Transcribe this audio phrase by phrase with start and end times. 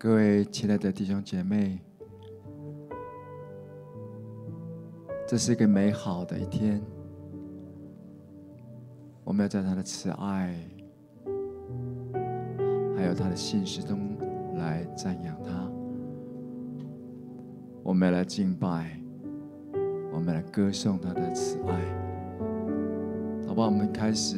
[0.00, 1.76] 各位亲爱的弟兄姐妹，
[5.26, 6.80] 这是一个美好的一天。
[9.24, 10.54] 我们要在他的慈爱，
[12.96, 14.16] 还有他的信实中
[14.54, 15.68] 来赞扬他。
[17.82, 19.00] 我们要来敬拜，
[20.12, 21.74] 我们来歌颂他的慈爱。
[23.48, 24.36] 好吧，我们开始，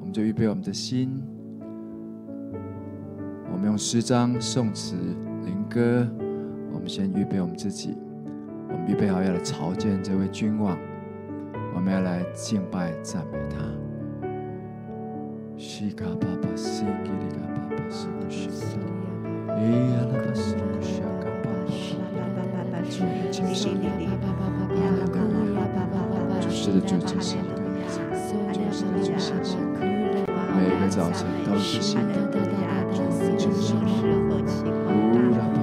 [0.00, 1.22] 我们就预备我们的心。
[3.66, 4.94] 用诗章、颂词、
[5.44, 6.06] 灵歌，
[6.72, 7.98] 我们先预备我们自己。
[8.68, 10.78] 我们预备好要来朝见这位君王，
[11.74, 13.56] 我们要来敬拜、赞美他。
[15.58, 18.78] 西卡巴巴西吉里卡巴巴西古西卡，
[19.48, 21.50] 哎呀那巴西古西卡巴巴，
[22.88, 23.68] 主的精神，
[26.40, 27.36] 主是的主精神，
[29.02, 29.58] 主是的主，
[30.54, 32.14] 每一个早晨都是新的。
[32.92, 33.00] 就
[33.52, 33.74] 是
[34.28, 34.52] 何其
[34.84, 35.16] 广大，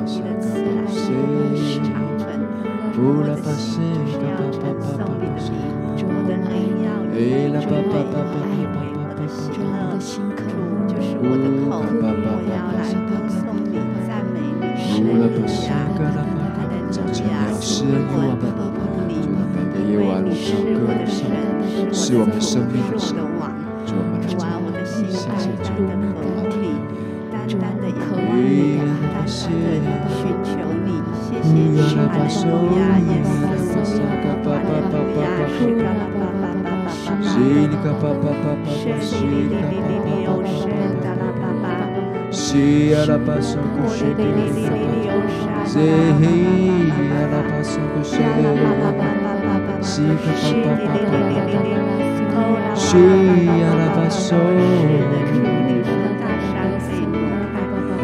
[0.05, 1.85] 你的爱永远长
[2.17, 2.21] 存。
[2.95, 5.51] 我的心需要传颂你的名，
[6.05, 7.15] 我的灵要以
[7.59, 9.63] 追爱我的喜乐。
[9.99, 10.11] 主
[10.87, 12.03] 就是我的口，我
[12.49, 15.73] 要来歌颂你，赞美你，神啊，
[16.55, 16.95] 他的主
[17.31, 17.65] 啊，是
[18.13, 18.45] 我的
[19.07, 19.11] 你，
[20.21, 21.19] 你是我的神，
[21.91, 22.97] 是我的生命的
[23.39, 23.41] 王，
[23.85, 23.89] 主
[24.43, 26.27] 啊，我的心单单的合你。
[26.27, 26.32] 单单的仰望
[29.25, 30.51] 你，单单的寻求
[30.83, 30.89] 你，
[31.23, 33.31] 谢谢你，哈利路亚，耶稣，
[34.43, 36.75] 哈利路亚，是嘎拉巴巴巴巴巴，
[37.23, 37.37] 是
[37.71, 40.51] 嘎巴巴巴巴，是哩哩哩哩哩，哦，是
[41.01, 41.65] 嘎拉巴巴，
[42.31, 42.43] 是
[42.95, 45.15] 阿拉巴索古西哩哩哩哩哩，哦，
[45.65, 45.71] 是
[47.13, 50.27] 阿拉巴索古西，阿拉巴巴巴巴巴巴，是嘎
[50.63, 51.31] 巴巴巴巴
[52.33, 54.35] 巴，是阿拉巴索。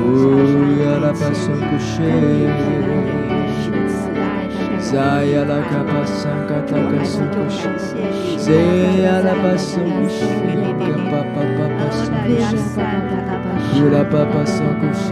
[0.10, 0.12] 呜
[0.82, 1.94] 呀啦巴桑古谢，
[4.80, 7.60] 在呀啦卡巴桑卡塔卡桑古谢，
[8.38, 8.48] 在
[9.04, 10.26] 呀啦巴桑古谢，
[10.82, 11.38] 卡巴巴
[14.10, 15.06] 巴巴桑古谢，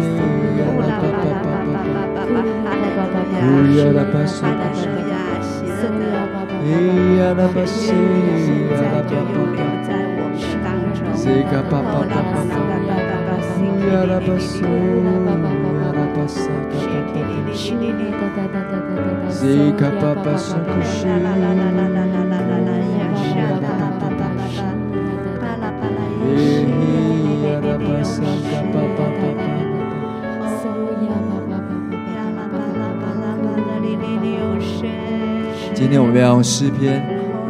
[35.73, 37.01] 今天我们要用诗篇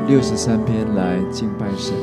[0.08, 1.96] 六十三篇来敬拜神。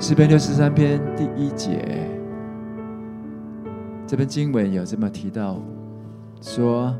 [0.00, 2.15] 诗篇六十三篇第一节。
[4.06, 5.60] 这篇经文有这么提到，
[6.40, 6.96] 说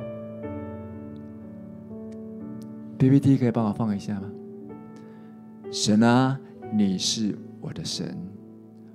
[2.98, 4.28] ，PPT 可以帮我放一下吗？
[5.70, 6.36] 神啊，
[6.72, 8.18] 你是我的神，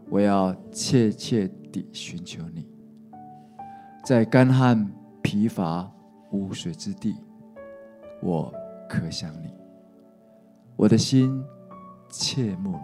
[0.10, 2.68] 我要切切地寻求你，
[4.04, 4.92] 在干旱
[5.22, 5.90] 疲乏
[6.32, 7.16] 无水之地，
[8.22, 8.54] 我
[8.90, 9.54] 可想你，
[10.76, 11.42] 我的心
[12.10, 12.84] 切慕你，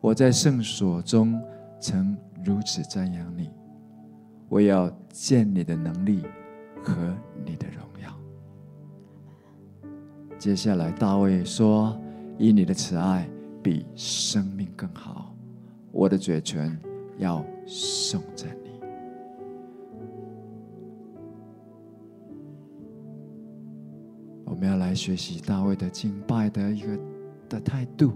[0.00, 1.42] 我在圣所中
[1.80, 2.16] 曾。
[2.46, 3.50] 如此赞扬你，
[4.48, 6.22] 我要见你的能力
[6.80, 6.94] 和
[7.44, 8.16] 你的荣耀。
[10.38, 12.00] 接下来，大卫说
[12.38, 13.28] ：“以你的慈爱
[13.64, 15.34] 比生命更好，
[15.90, 16.78] 我的嘴唇
[17.18, 18.70] 要颂赞你。”
[24.46, 26.96] 我们要来学习大卫的敬拜的一个
[27.48, 28.12] 的态度。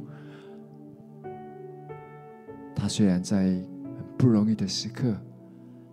[2.76, 3.61] 他虽然在。
[4.21, 5.17] 不容易的时刻，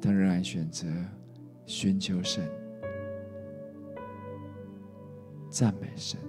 [0.02, 0.86] 他仍然选择
[1.66, 2.44] 寻求神、
[5.50, 6.20] 赞美神。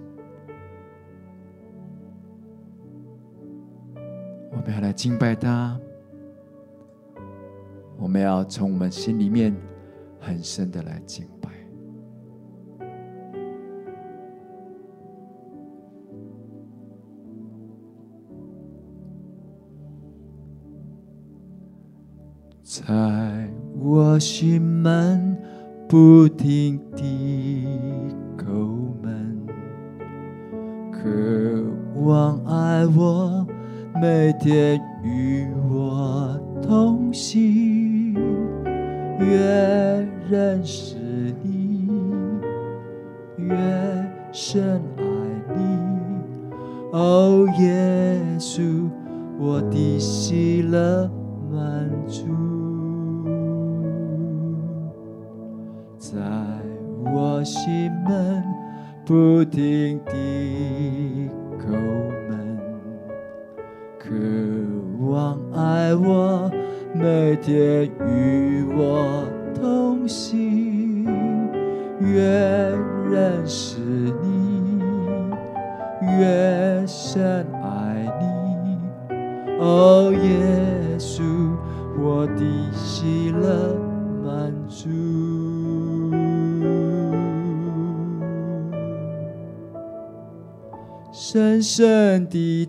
[4.49, 5.77] 我们要来敬拜他，
[7.97, 9.53] 我们要从我们心里面
[10.21, 11.38] 很深的来敬拜。
[23.99, 25.35] 我心门
[25.85, 27.67] 不停地
[28.37, 28.45] 叩
[29.03, 29.45] 门，
[30.89, 31.01] 渴
[32.01, 33.45] 望爱我，
[34.01, 38.13] 每天与我同行，
[39.19, 40.95] 越认识
[41.43, 41.89] 你，
[43.35, 43.53] 越
[44.31, 45.03] 深爱
[45.57, 45.61] 你。
[46.93, 48.87] 哦，耶稣，
[49.37, 51.08] 我的喜乐
[59.49, 60.11] 停的
[61.59, 61.71] 叩
[62.29, 62.57] 门，
[63.97, 64.09] 渴
[65.07, 66.49] 望爱我，
[66.93, 68.38] 每天与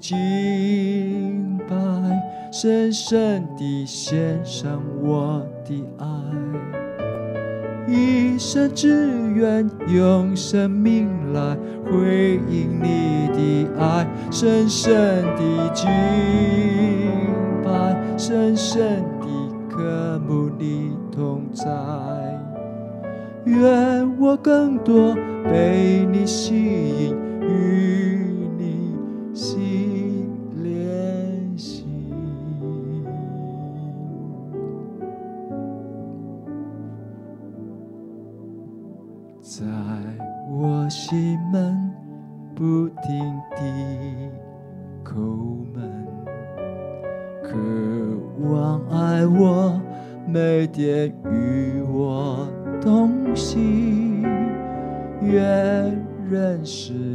[0.01, 1.75] 敬拜，
[2.51, 6.07] 深深的献上我的爱，
[7.87, 8.89] 一生只
[9.35, 11.55] 愿用生命来
[11.85, 14.07] 回应你的爱。
[14.31, 15.87] 深深的敬
[17.63, 19.27] 拜，深深的
[19.69, 21.67] 渴慕你同在，
[23.45, 25.15] 愿我更多
[25.45, 28.00] 被你吸引与。
[50.73, 52.49] 点与我
[52.81, 54.23] 同行，
[55.21, 55.41] 越
[56.31, 57.10] 认识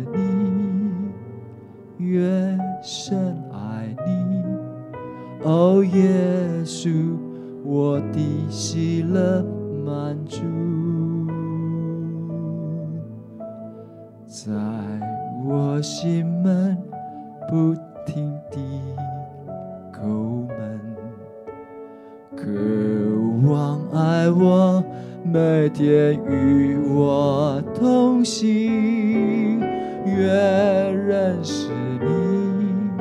[26.28, 29.60] 与我同行，
[30.06, 31.70] 越认识
[32.00, 32.98] 你，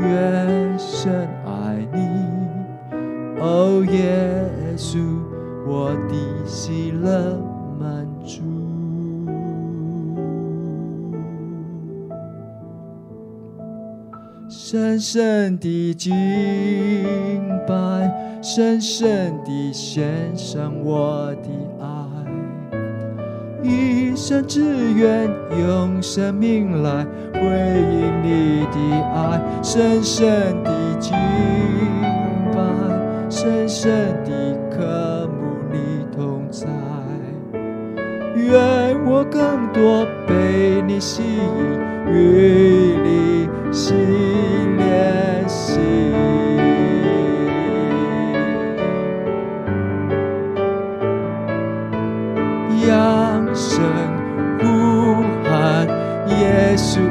[0.00, 1.98] 越深爱你。
[3.40, 4.98] 哦，耶稣，
[5.66, 7.36] 我的喜乐
[7.78, 8.42] 满足。
[14.48, 16.12] 深深的敬
[17.66, 21.48] 拜，深深的献上我的，
[23.70, 24.60] 一生只
[24.94, 28.76] 愿用生命来回应你的
[29.14, 29.40] 爱。
[29.62, 31.12] 深深的敬
[32.52, 32.58] 拜，
[33.30, 33.90] 深深
[34.24, 35.38] 的渴慕
[35.70, 36.66] 你同在，
[38.34, 43.96] 愿我更多被你吸引，与你心
[44.76, 45.80] 连心。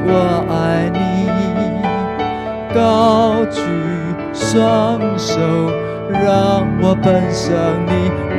[0.06, 0.10] 我
[0.50, 0.98] 爱你，
[2.74, 3.62] 高举
[4.34, 5.40] 双手，
[6.12, 7.50] 让我奔向
[7.86, 7.92] 你，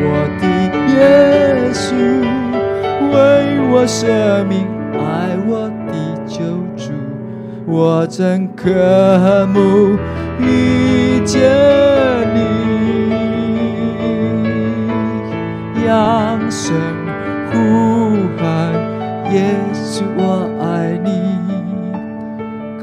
[0.03, 0.07] 我
[0.41, 0.43] 的
[0.95, 0.99] 耶
[1.73, 1.95] 稣，
[3.13, 3.17] 为
[3.71, 5.01] 我舍命，爱
[5.47, 5.53] 我
[5.87, 5.93] 的
[6.27, 6.39] 救
[6.77, 6.93] 主，
[7.67, 8.69] 我真渴
[9.53, 9.99] 慕
[10.39, 11.41] 遇见
[12.35, 12.39] 你，
[15.87, 16.75] 扬声
[17.51, 17.55] 呼
[18.39, 18.73] 喊，
[19.33, 19.55] 耶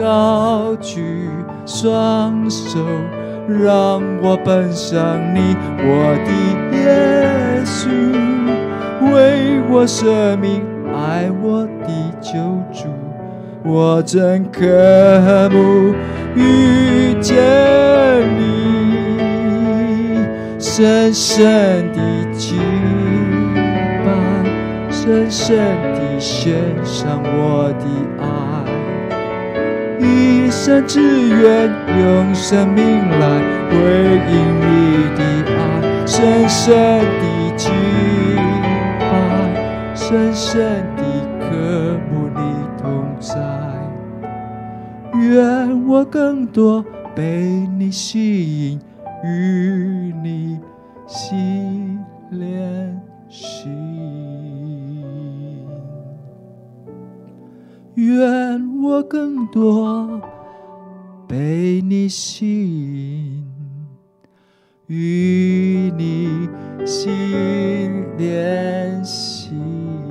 [0.08, 1.28] 高举
[1.66, 2.80] 双手，
[3.46, 5.04] 让我奔向
[5.36, 6.32] 你，我的
[6.78, 7.90] 耶稣，
[9.14, 10.64] 为我舍命，
[10.96, 11.90] 爱我的
[12.22, 12.40] 救
[12.72, 12.88] 主，
[13.66, 14.62] 我真渴
[15.52, 15.94] 慕
[16.36, 17.36] 遇见
[18.40, 20.22] 你，
[20.58, 22.00] 深深的
[22.32, 22.58] 敬
[24.06, 24.08] 拜，
[24.90, 26.54] 深深的献
[26.86, 27.86] 上我的
[28.24, 28.47] 爱。
[30.00, 32.86] 一生只愿用生命
[33.20, 33.40] 来
[33.70, 33.76] 回
[34.32, 34.66] 应你
[35.16, 37.24] 的爱，深深的
[37.56, 37.72] 敬
[39.00, 39.12] 拜，
[39.96, 40.62] 深深
[40.96, 41.02] 的
[41.40, 41.46] 渴
[42.12, 42.40] 慕你
[42.82, 42.86] 同
[43.20, 43.36] 在。
[45.20, 46.86] 愿我更多
[47.16, 47.42] 被
[47.78, 48.80] 你吸引，
[49.24, 50.60] 与你
[51.08, 52.00] 心
[52.30, 53.97] 连心。
[57.98, 60.22] 愿我更多
[61.28, 63.44] 被你吸引，
[64.86, 66.48] 与你
[66.86, 70.07] 心连心。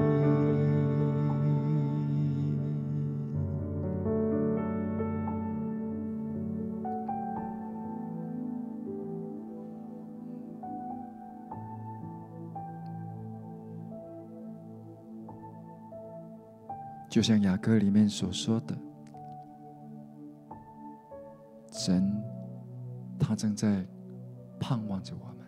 [17.16, 18.76] 就像雅歌里面所说的，
[21.73, 22.12] 神
[23.18, 23.82] 他正在
[24.61, 25.46] 盼望着我们，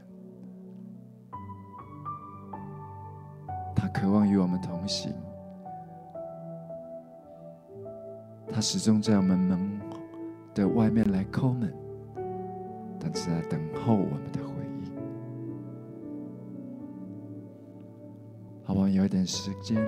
[3.76, 5.12] 他渴望与我们同行，
[8.50, 9.78] 他始终在我们门
[10.54, 11.70] 的外面来叩门，
[12.98, 14.90] 但是在等候我们的回应。
[18.64, 18.88] 好不好？
[18.88, 19.86] 有一点时间。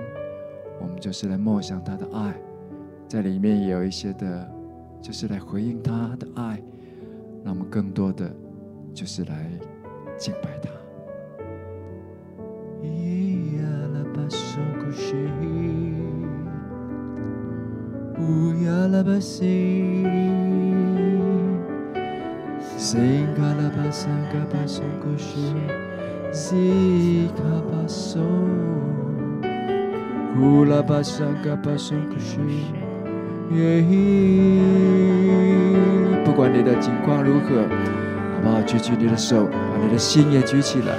[0.81, 2.33] 我们就是来默想他的爱，
[3.07, 4.51] 在里面也有一些的，
[5.01, 6.61] 就是来回应他的爱。
[7.43, 8.31] 让我们更多的，
[8.93, 9.49] 就是来
[10.17, 10.69] 敬拜他。
[30.33, 32.39] 呼啦巴桑嘎巴桑库西，
[36.23, 37.67] 不管你的境况如何，好
[38.41, 38.61] 不好？
[38.61, 40.95] 举起你的手，把你的心也举起来。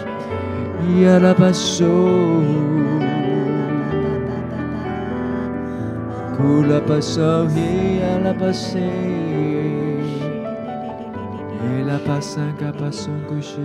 [1.03, 1.87] 呀啦巴嗦，
[6.37, 7.21] 呼啦巴嗦，
[8.01, 8.79] 呀啦巴西，
[11.59, 13.61] 呀啦巴桑嘎巴桑库西，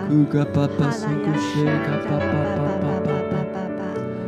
[0.07, 3.35] Kuka papa sanku shika papa papa papa.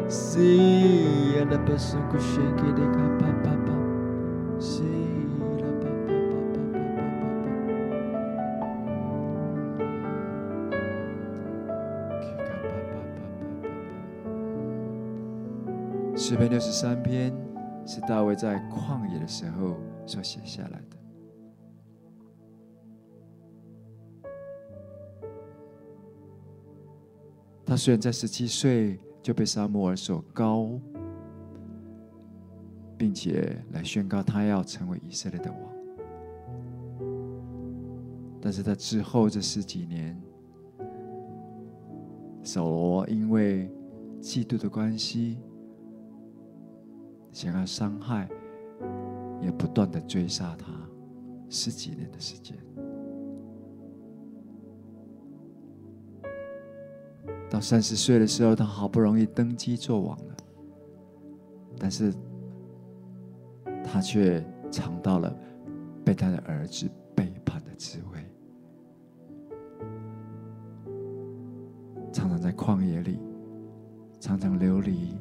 [0.10, 3.28] Zehia la pasanku shike de kapa.
[16.60, 17.34] 六十三篇
[17.86, 20.98] 是大卫在旷野的时候所写下来的。
[27.66, 30.78] 他虽然在十七岁就被撒母耳所膏，
[32.98, 35.62] 并且来宣告他要成为以色列的王，
[38.42, 40.22] 但是在之后这十几年，
[42.44, 43.72] 扫罗因为
[44.20, 45.38] 嫉妒的关系。
[47.31, 48.27] 想要伤害，
[49.41, 50.74] 也不断的追杀他，
[51.50, 52.57] 十几年的时间。
[57.50, 60.36] 到三十岁的时候，他好不容易登基做王了，
[61.79, 62.13] 但是
[63.83, 65.36] 他却尝到了
[66.05, 68.24] 被他的儿子背叛的滋味，
[72.12, 73.19] 常常在旷野里，
[74.19, 75.17] 常常流离。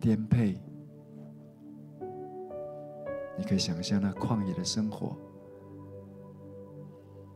[0.00, 0.60] 颠沛，
[3.36, 5.16] 你可以想象那旷野的生活，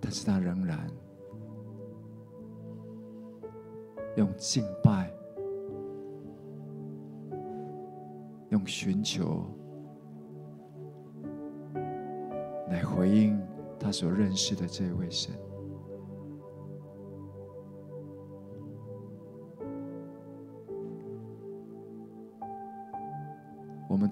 [0.00, 0.88] 但是他仍然
[4.16, 5.12] 用敬拜、
[8.50, 9.44] 用寻求
[12.68, 13.40] 来回应
[13.78, 15.34] 他所认识的这位神。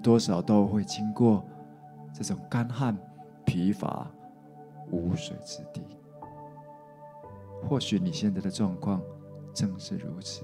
[0.01, 1.43] 多少都会经过
[2.13, 2.97] 这种干旱、
[3.45, 4.09] 疲乏、
[4.91, 5.81] 无水之地。
[7.69, 9.01] 或许你现在的状况
[9.53, 10.43] 正是如此。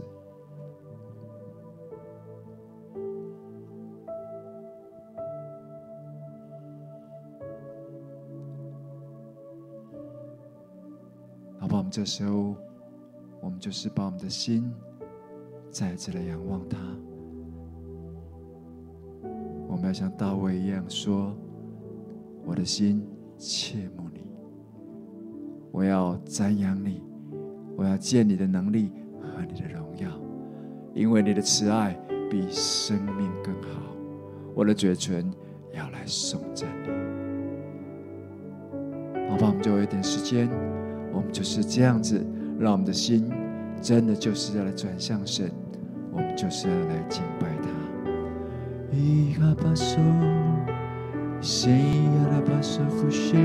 [11.60, 12.56] 好吧，我们这时候，
[13.42, 14.72] 我们就是把我们的心
[15.72, 16.78] 再次来仰望他。
[19.78, 21.38] 我们要像大卫一样说
[22.44, 23.06] ：“我的心
[23.38, 24.22] 切慕你，
[25.72, 27.04] 我要瞻仰你，
[27.76, 28.90] 我要见你的能力
[29.22, 30.10] 和你的荣耀，
[30.96, 31.96] 因为你的慈爱
[32.28, 33.84] 比生命更好。
[34.56, 35.32] 我的嘴唇
[35.72, 36.90] 要来颂赞你。”
[39.30, 40.50] 好吧，我们就有一点时间，
[41.14, 42.26] 我们就是这样子，
[42.58, 43.32] 让我们的心
[43.80, 45.52] 真的就是要来转向神，
[46.12, 47.70] 我们就是要来敬拜他。
[48.94, 50.02] E passou,
[51.42, 53.38] sem arabassa fuxei.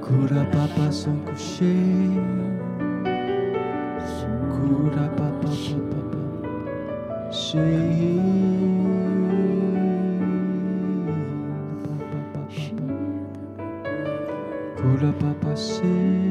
[0.00, 2.18] Cura papa son cuxei.
[4.50, 5.48] Cura papa
[5.90, 6.30] papa
[7.30, 8.20] cheio.
[14.76, 16.29] Kula papa sei.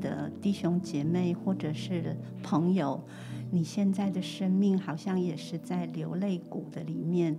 [0.00, 3.02] 的弟兄姐妹或者是朋友，
[3.50, 7.38] 你现在的生命好像也是在流泪谷的里面。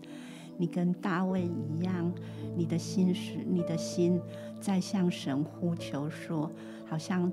[0.57, 2.13] 你跟大卫一样，
[2.55, 4.21] 你的心是你的心
[4.61, 6.49] 在向神呼求，说
[6.87, 7.29] 好像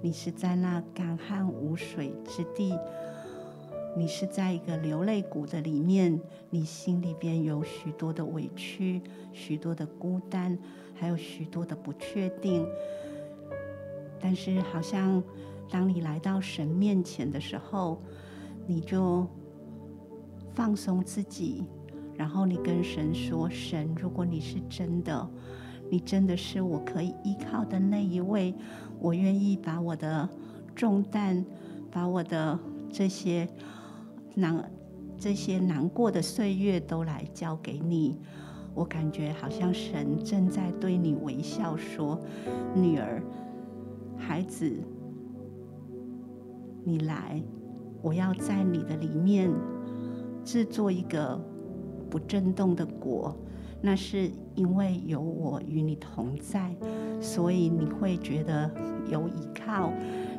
[0.00, 2.72] 你是在那干旱无水之地，
[3.96, 10.56] 你是在一个流泪谷的里面，你心里边有许多的委屈，许多的孤单，
[10.94, 12.64] 还有许多的不确定。
[14.20, 15.22] 但是好像
[15.70, 18.00] 当你来到神面前的时候，
[18.66, 19.26] 你就
[20.54, 21.64] 放松自己。
[22.16, 25.26] 然后你跟神说：“神，如果你是真的，
[25.88, 28.54] 你真的是我可以依靠的那一位，
[28.98, 30.28] 我愿意把我的
[30.74, 31.42] 重担，
[31.90, 32.58] 把我的
[32.92, 33.48] 这些
[34.34, 34.70] 难、
[35.16, 38.18] 这些难过的岁月都来交给你。
[38.74, 42.20] 我感觉好像神正在对你微笑，说
[42.76, 43.22] ：‘女儿，
[44.20, 44.70] 孩子，
[46.84, 47.42] 你来，
[48.02, 49.50] 我要在你的里面
[50.44, 51.40] 制作一个。’”
[52.10, 53.32] 不震动的果，
[53.80, 56.74] 那是因为有我与你同在，
[57.20, 58.68] 所以你会觉得
[59.08, 59.92] 有依靠，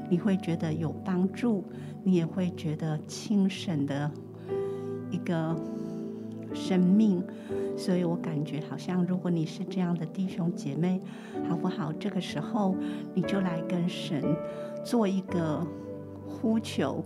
[0.09, 1.63] 你会觉得有帮助，
[2.03, 4.11] 你也会觉得轻省的
[5.09, 5.55] 一个
[6.53, 7.23] 生命。
[7.77, 11.01] 所以我感觉好像，如果你是这样的弟兄姐妹，
[11.49, 11.91] 好不好？
[11.93, 12.75] 这个时候
[13.13, 14.23] 你就来跟神
[14.83, 15.65] 做一个
[16.27, 17.03] 呼求。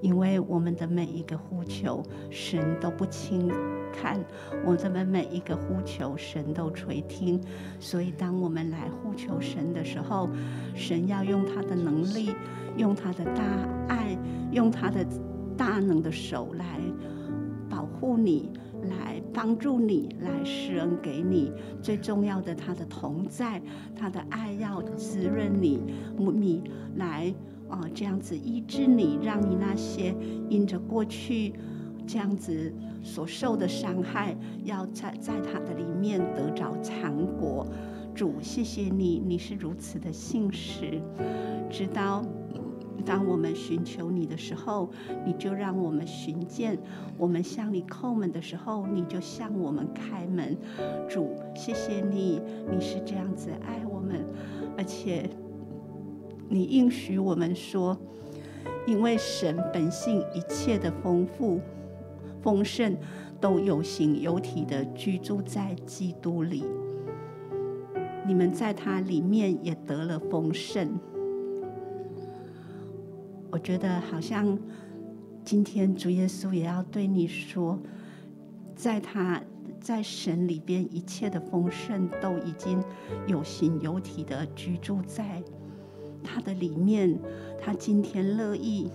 [0.00, 3.48] 因为我们的每一个呼求，神都不轻
[3.92, 4.16] 看；
[4.64, 7.40] 我们每一个呼求，神都垂听。
[7.80, 10.30] 所以，当我们来呼求神的时候，
[10.76, 12.30] 神要用他的能力，
[12.76, 13.42] 用他的大
[13.88, 14.16] 爱，
[14.52, 15.04] 用他的
[15.56, 16.80] 大能的手来
[17.68, 21.52] 保护你，来帮助你，来施恩给你。
[21.82, 23.60] 最重要的，他的同在，
[23.96, 25.80] 他的爱要滋润你，
[26.16, 26.62] 你
[26.96, 27.34] 来。
[27.68, 30.14] 啊，这样子医治你，让你那些
[30.48, 31.52] 因着过去
[32.06, 37.66] 这样子所受的伤害，要在在他的里面得着偿果。
[38.14, 40.98] 主，谢谢你，你是如此的信实。
[41.70, 42.24] 直到
[43.02, 44.90] 当我们寻求你的时候，
[45.24, 46.76] 你就让我们寻见；
[47.16, 50.56] 我们向你叩门的时候，你就向我们开门。
[51.08, 54.24] 主，谢谢你，你是这样子爱我们，
[54.76, 55.28] 而且。
[56.50, 57.94] 你应许我们说，
[58.86, 61.60] 因为神本性一切的丰富、
[62.40, 62.96] 丰盛，
[63.38, 66.64] 都有形有体的居住在基督里。
[68.26, 70.98] 你们在他里面也得了丰盛。
[73.50, 74.58] 我觉得好像
[75.44, 77.78] 今天主耶稣也要对你说，
[78.76, 79.42] 在他
[79.80, 82.82] 在神里边一切的丰盛都已经
[83.26, 85.42] 有形有体的居住在。
[86.22, 87.18] 他的里面，
[87.60, 88.90] 他今天乐意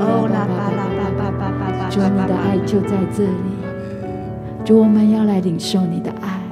[0.00, 0.87] Oh la ba la
[1.90, 3.32] 主，你的爱就在这里。
[4.62, 6.42] 主，我们要来领受你的爱。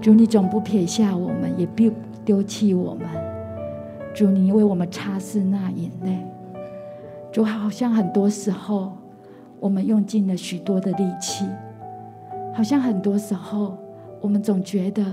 [0.00, 1.90] 主，你总不撇下我们，也不
[2.24, 3.08] 丢弃我们。
[4.14, 6.24] 主，你为我们擦拭那眼泪。
[7.32, 8.92] 主，好像很多时候
[9.58, 11.44] 我们用尽了许多的力气，
[12.54, 13.76] 好像很多时候
[14.20, 15.04] 我们总觉得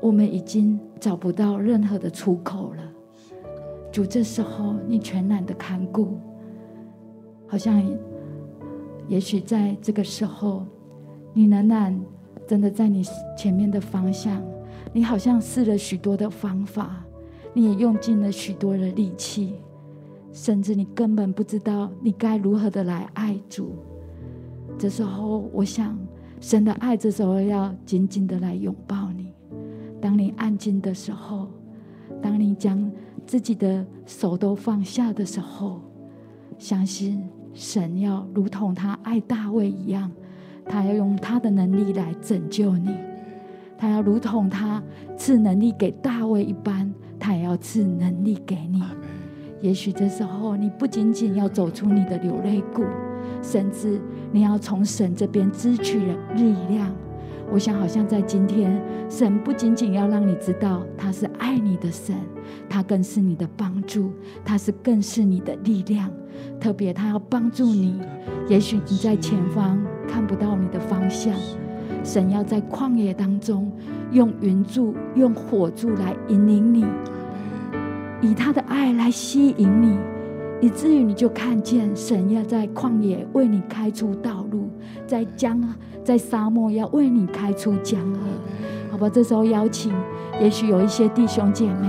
[0.00, 2.82] 我们已经找不到任何的出口了。
[3.92, 6.16] 主，这时候你全然的看顾，
[7.46, 7.84] 好像
[9.08, 10.64] 也许在这个时候，
[11.34, 11.98] 你仍然
[12.46, 13.02] 真的在你
[13.36, 14.42] 前面的方向，
[14.92, 17.04] 你好像试了许多的方法，
[17.52, 19.54] 你也用尽了许多的力气，
[20.32, 23.74] 甚至你根本不知道你该如何的来爱主。
[24.78, 25.98] 这时候，我想
[26.40, 29.32] 神的爱这时候要紧紧的来拥抱你。
[30.00, 31.48] 当你安静的时候，
[32.20, 32.90] 当你将
[33.26, 35.80] 自己的手都放下的时候，
[36.58, 37.22] 相信
[37.54, 40.10] 神要如同他爱大卫一样，
[40.64, 42.96] 他要用他的能力来拯救你，
[43.76, 44.82] 他要如同他
[45.16, 48.82] 赐能力给大卫一般，他也要赐能力给你。
[49.60, 52.84] 也许这时候你不仅仅要走出你的流泪谷，
[53.42, 54.00] 甚至
[54.32, 55.98] 你要从神这边支取
[56.34, 56.92] 力量。
[57.50, 62.16] 我想，好像在今天，神不仅仅要让你知道他是爱你的神，
[62.68, 64.10] 他更是你的帮助，
[64.44, 66.10] 他是更是你的力量。
[66.58, 68.00] 特别，他要帮助你。
[68.48, 69.78] 也许你在前方
[70.08, 71.34] 看不到你的方向，
[72.02, 73.70] 神要在旷野当中
[74.12, 76.86] 用云柱、用火柱来引领你，
[78.22, 79.98] 以他的爱来吸引你，
[80.62, 84.70] 以至于你就看见神要在旷野为你开出道路，
[85.06, 85.62] 在江。
[86.04, 88.18] 在沙漠要为你开出江河，
[88.90, 89.08] 好吧？
[89.08, 89.92] 这时候邀请，
[90.40, 91.88] 也许有一些弟兄姐妹，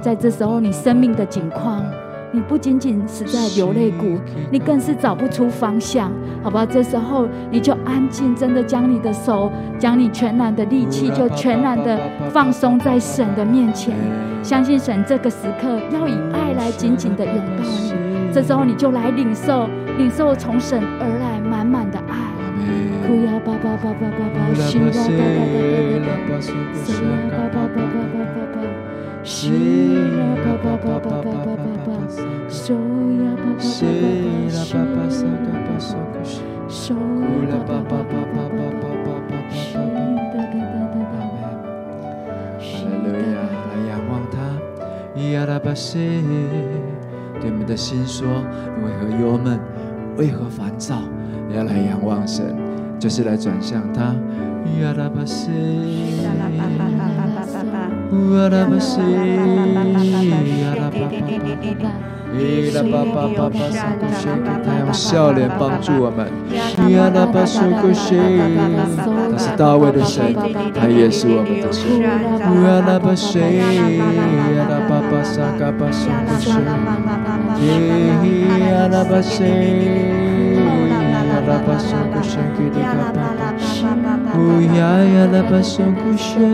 [0.00, 1.82] 在这时候你生命的境况，
[2.30, 4.18] 你不仅仅是在流泪谷，
[4.50, 6.66] 你更是找不出方向，好吧？
[6.66, 11.98] 这时候你就安静，真的将你的手，将你全然的力气，就全然的
[12.30, 13.96] 放松在神的面前，
[14.42, 17.94] 相信神这个时刻要以爱来紧紧的拥抱你。
[18.30, 21.33] 这时候你就来领受，领受从神而来
[23.22, 28.56] 呀巴巴巴巴巴巴，西呀哒哒哒哒哒哒，西呀巴巴巴巴巴巴巴，
[29.22, 29.32] 西
[29.94, 31.88] 呀巴巴巴巴巴巴巴，
[32.48, 33.70] 手呀巴巴巴巴巴，西
[34.50, 41.14] 呀巴巴萨嘎巴萨嘎西，手呀巴巴巴巴巴巴巴巴，西哒哒哒哒哒。
[42.58, 43.36] 哈利路亚，
[43.70, 44.34] 来仰望他，
[45.20, 45.98] 呀啦巴西，
[47.40, 48.26] 对我们的心说：
[48.82, 49.60] 为何忧闷？
[50.16, 51.02] 为何烦躁？
[51.54, 52.63] 要来仰望神。
[53.04, 54.16] 就是来转向他。
[64.64, 66.26] 他用笑脸帮助我们。
[69.30, 70.34] 他是大卫的神，
[70.74, 72.00] 他也是我们的神。
[79.22, 80.53] 神
[81.46, 83.28] la basson couché que de capapa
[84.36, 86.52] Ouya ya la basson couché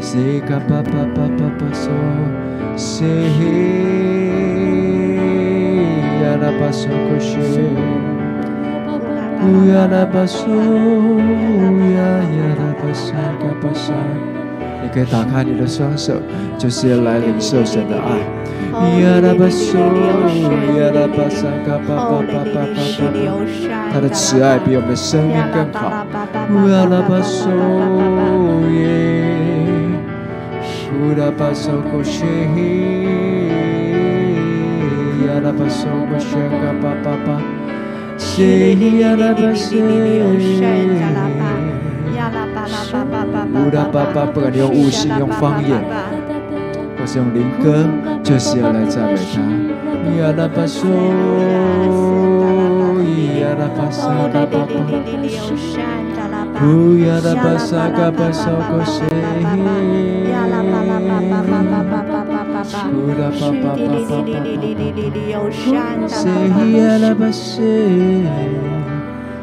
[0.00, 1.90] C'est capapa papa passo
[2.76, 3.28] C'est
[6.22, 7.68] ya la basson couché
[9.44, 14.31] Ouya la passou, Ouya ya la basson capassa
[14.82, 16.14] 你可以打开你的双手，
[16.58, 18.18] 就是要来领受神的爱。
[23.92, 26.06] 他的慈爱比我们的生命更好。
[43.50, 45.82] 乌拉巴巴不管你用悟性，用方言。
[46.98, 47.84] 或是用灵歌，
[48.22, 49.40] 就是要来赞美他。
[50.20, 50.86] 呀啦巴嗦，
[53.40, 54.66] 呀啦巴沙嘎巴巴，
[56.60, 59.02] 呼呀啦巴沙嘎巴沙嘎西，
[60.30, 64.30] 呀啦巴啦巴巴巴巴巴巴巴巴，呼啦巴巴巴巴巴巴，
[66.06, 66.14] 西
[66.78, 67.50] 呀啦巴西，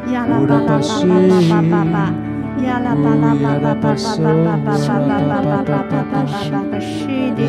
[0.06, 0.08] 呼啦巴西。
[0.12, 1.12] 呀啦巴啦巴巴
[1.50, 1.96] 巴巴巴
[2.64, 6.14] 呀啦巴啦巴啦巴啦巴啦巴啦巴啦巴啦巴啦巴
[6.50, 7.40] 啦是的，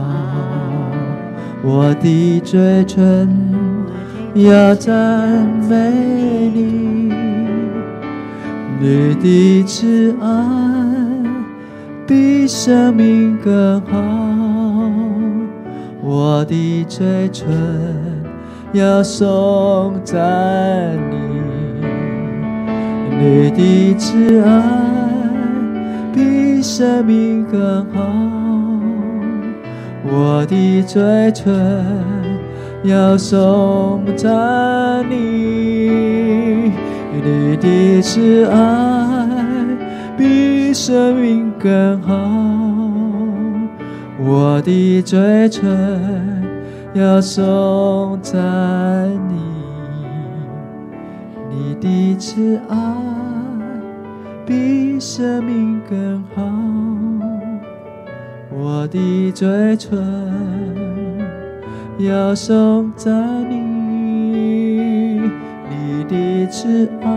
[1.65, 3.29] 我的嘴唇
[4.35, 4.95] 要赞
[5.69, 5.75] 美
[6.55, 7.13] 你，
[8.81, 10.27] 你的慈爱
[12.07, 13.97] 比生命更好，
[16.01, 17.49] 我的嘴唇
[18.73, 20.17] 要颂赞
[21.11, 21.28] 你。
[23.21, 24.63] 你的慈爱
[26.15, 28.01] 比生命更好，
[30.05, 31.03] 我的嘴
[31.33, 31.53] 唇
[32.85, 36.73] 要颂赞你。
[37.25, 39.29] 你的慈爱
[40.17, 42.15] 比生命更好，
[44.25, 45.69] 我的嘴唇
[46.95, 48.39] 要颂赞
[49.29, 49.58] 你。
[51.51, 52.77] 你的慈爱
[54.47, 56.43] 比生命更好，
[58.51, 59.99] 我的嘴唇
[61.99, 63.59] 要颂赞你。
[65.71, 67.09] 你的慈爱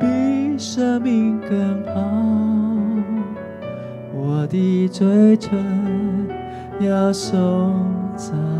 [0.00, 2.00] 比生命更好，
[4.12, 5.58] 我的嘴唇
[6.80, 7.74] 要颂
[8.16, 8.53] 赞。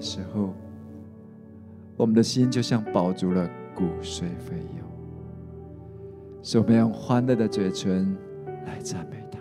[0.00, 0.54] 时候，
[1.96, 4.84] 我们的心就像饱足了骨髓肥油，
[6.42, 8.16] 使我们用欢乐的嘴唇
[8.66, 9.38] 来赞美他。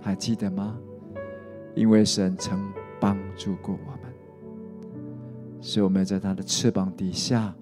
[0.00, 0.78] 还记得吗？
[1.74, 2.60] 因为神曾
[3.00, 4.12] 帮助过我们，
[5.60, 7.54] 所以我们在他的翅膀底下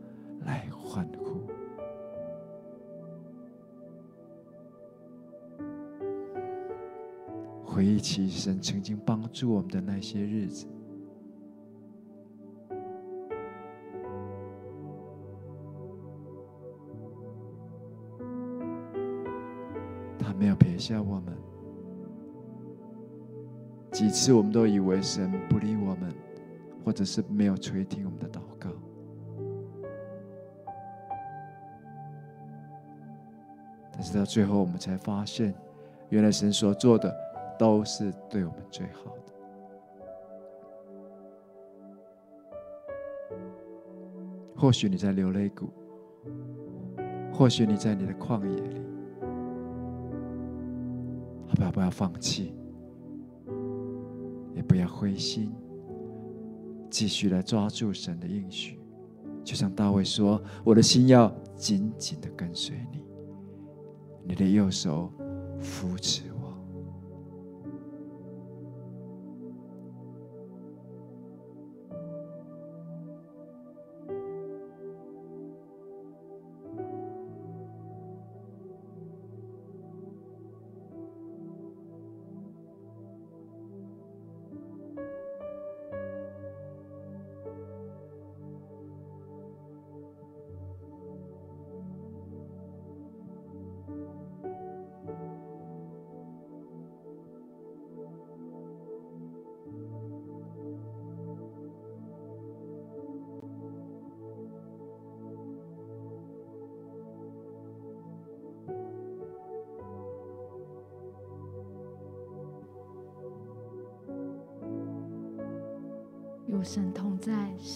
[7.81, 10.67] 回忆起神曾经帮助我们的那些日子，
[20.19, 21.35] 他没有撇下我们。
[23.93, 26.13] 几次我们都以为神不理我们，
[26.85, 28.69] 或者是没有垂听我们的祷告，
[33.91, 35.55] 但是到最后，我们才发现，
[36.11, 37.30] 原来神所做的。
[37.61, 39.35] 都是对我们最好的。
[44.57, 45.69] 或许你在流泪谷，
[47.31, 48.81] 或许你在你的旷野里，
[51.55, 52.55] 不要不要放弃，
[54.55, 55.55] 也不要灰心，
[56.89, 58.81] 继续来抓住神的应许。
[59.45, 63.05] 就像大卫说：“我的心要紧紧的跟随你，
[64.25, 65.13] 你的右手
[65.59, 66.23] 扶持。”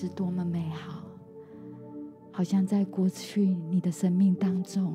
[0.05, 1.03] 是多么美好，
[2.31, 3.41] 好像在过去
[3.71, 4.93] 你的生命当中，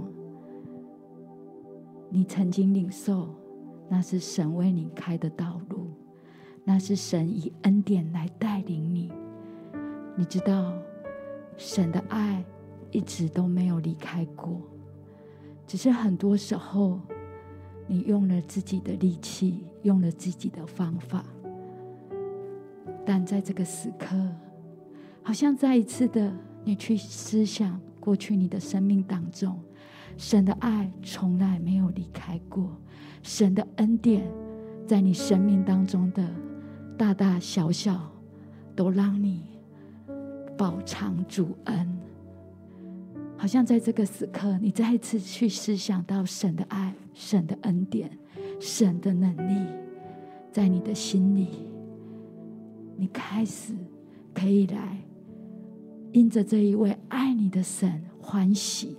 [2.11, 3.27] 你曾经领受，
[3.89, 5.87] 那是神为你开的道路，
[6.63, 9.11] 那是神以恩典来带领你。
[10.15, 10.71] 你知道，
[11.57, 12.45] 神的爱
[12.91, 14.61] 一直都没有离开过，
[15.65, 16.99] 只是很多时候，
[17.87, 21.25] 你用了自己的力气，用了自己的方法。
[23.03, 24.15] 但在这个时刻，
[25.29, 29.59] 好像再一次的，你去思想过去你的生命当中，
[30.17, 32.75] 神的爱从来没有离开过，
[33.21, 34.27] 神的恩典
[34.87, 36.27] 在你生命当中的
[36.97, 38.11] 大大小小，
[38.75, 39.43] 都让你
[40.57, 41.99] 饱尝主恩。
[43.37, 48.09] 好像在这个时刻，你再一次去思想到神的爱、神的恩典、
[48.59, 49.63] 神的能力，
[50.51, 51.49] 在你的心里，
[52.97, 53.75] 你开始
[54.33, 54.97] 可以来
[56.11, 58.97] 因着这一位爱你的神欢喜，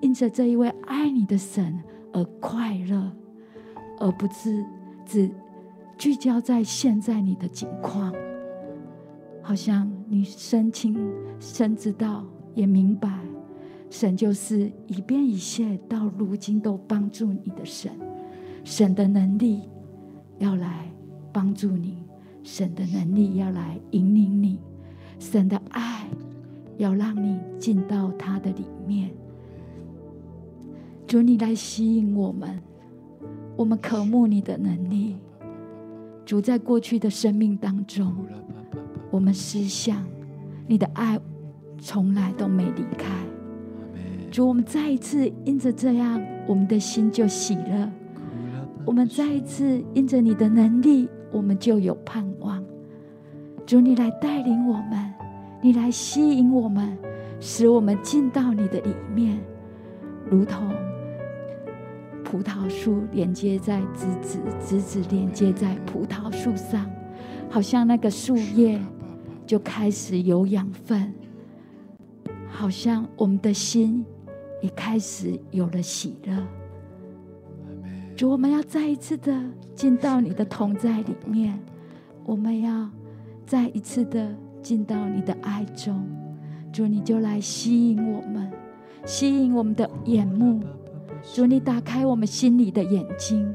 [0.00, 1.78] 因着这一位爱你的神
[2.12, 3.12] 而快乐，
[3.98, 4.64] 而不是
[5.04, 5.30] 只
[5.96, 8.12] 聚焦在现在你的境况。
[9.42, 10.96] 好像你深清、
[11.40, 13.18] 深知道，也明白。
[13.90, 17.90] 神就是以便以谢，到如今都帮助你的神。
[18.64, 19.62] 神的能力
[20.38, 20.86] 要来
[21.32, 22.04] 帮助你，
[22.42, 24.60] 神的能力要来引领你，
[25.18, 26.06] 神的爱
[26.78, 29.10] 要让你进到他的里面。
[31.06, 32.58] 主，你来吸引我们，
[33.56, 35.16] 我们渴慕你的能力。
[36.24, 38.14] 主，在过去的生命当中，
[39.10, 40.04] 我们思想
[40.66, 41.18] 你的爱
[41.78, 43.06] 从来都没离开。
[44.30, 47.88] 主，我们再一次因着这样，我们的心就喜乐；
[48.84, 52.62] 我们再一次因着你的能力，我们就有盼望。
[53.64, 55.14] 主，你来带领我们，
[55.60, 56.96] 你来吸引我们，
[57.40, 59.38] 使我们进到你的里面，
[60.30, 60.72] 如同
[62.24, 66.88] 葡萄树连接在枝子，枝子连接在葡萄树上，
[67.50, 68.80] 好像那个树叶
[69.46, 71.12] 就开始有养分，
[72.46, 74.04] 好像我们的心。
[74.60, 76.36] 也开始有了喜乐。
[78.16, 79.32] 主，我们要再一次的
[79.72, 81.56] 进到你的同在里面，
[82.24, 82.90] 我们要
[83.46, 84.34] 再一次的
[84.68, 85.98] 进到你的爱中。
[86.70, 88.52] 主，你就来吸引我们，
[89.06, 90.60] 吸引我们的眼目。
[91.34, 93.50] 主，你打开我们心里的眼睛，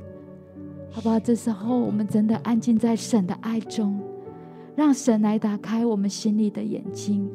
[0.89, 1.19] 好不好？
[1.19, 4.01] 这时候，我们真的安静在神的爱中，
[4.75, 7.29] 让神来打开我们心里的眼睛，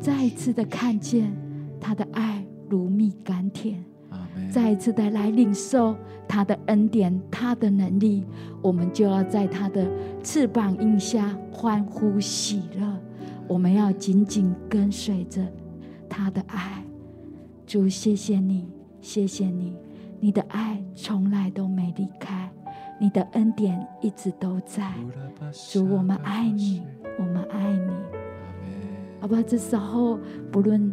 [0.00, 1.32] 再一次的看见
[1.80, 2.44] 他的爱。
[2.68, 3.84] 如蜜甘甜，
[4.50, 8.24] 再一次的来领受他的恩典，他的能力，
[8.62, 9.88] 我们就要在他的
[10.22, 12.98] 翅膀荫下欢呼喜乐。
[13.46, 15.46] 我们要紧紧跟随着
[16.08, 16.84] 他的爱。
[17.66, 18.68] 主，谢谢你，
[19.00, 19.74] 谢谢你，
[20.18, 22.50] 你的爱从来都没离开，
[23.00, 24.92] 你的恩典一直都在。
[25.72, 26.82] 主，我们爱你，
[27.18, 27.92] 我们爱你。
[29.20, 30.18] 好吧，这时候
[30.50, 30.92] 不论。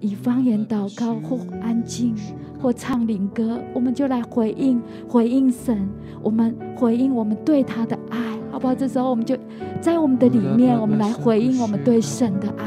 [0.00, 2.14] 以方言祷告，或安静，
[2.60, 5.88] 或唱灵歌，我们就来回应，回应神。
[6.22, 8.18] 我们回应我们对他的爱，
[8.50, 8.74] 好不好？
[8.74, 9.36] 这时候，我们就
[9.80, 12.64] 在我们的里面，我们来回应我们对神的爱。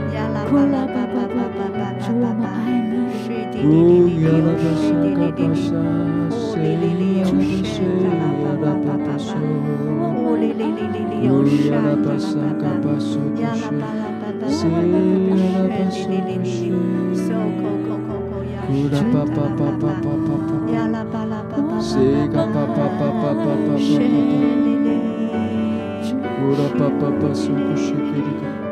[27.20, 28.65] 巴桑古西，给里嘎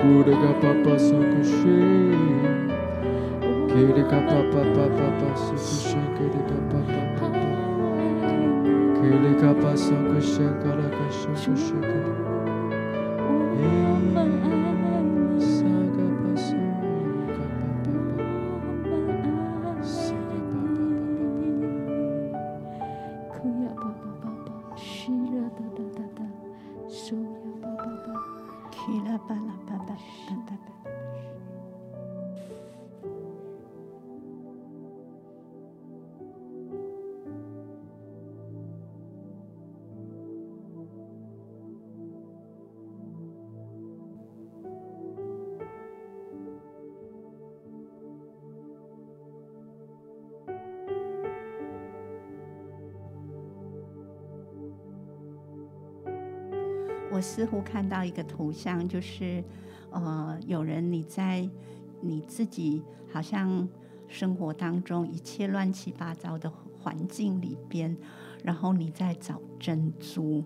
[0.00, 0.06] 巴
[0.62, 0.78] 巴
[7.18, 7.32] 巴巴，
[8.94, 10.96] 给里嘎巴桑古西，嘎啦嘎
[11.34, 12.27] 桑古
[57.28, 59.44] 似乎看到一个图像，就是，
[59.90, 61.46] 呃，有人你在
[62.00, 63.68] 你自己好像
[64.08, 66.50] 生活当中一切乱七八糟的
[66.80, 67.94] 环境里边，
[68.42, 70.42] 然后你在找珍珠，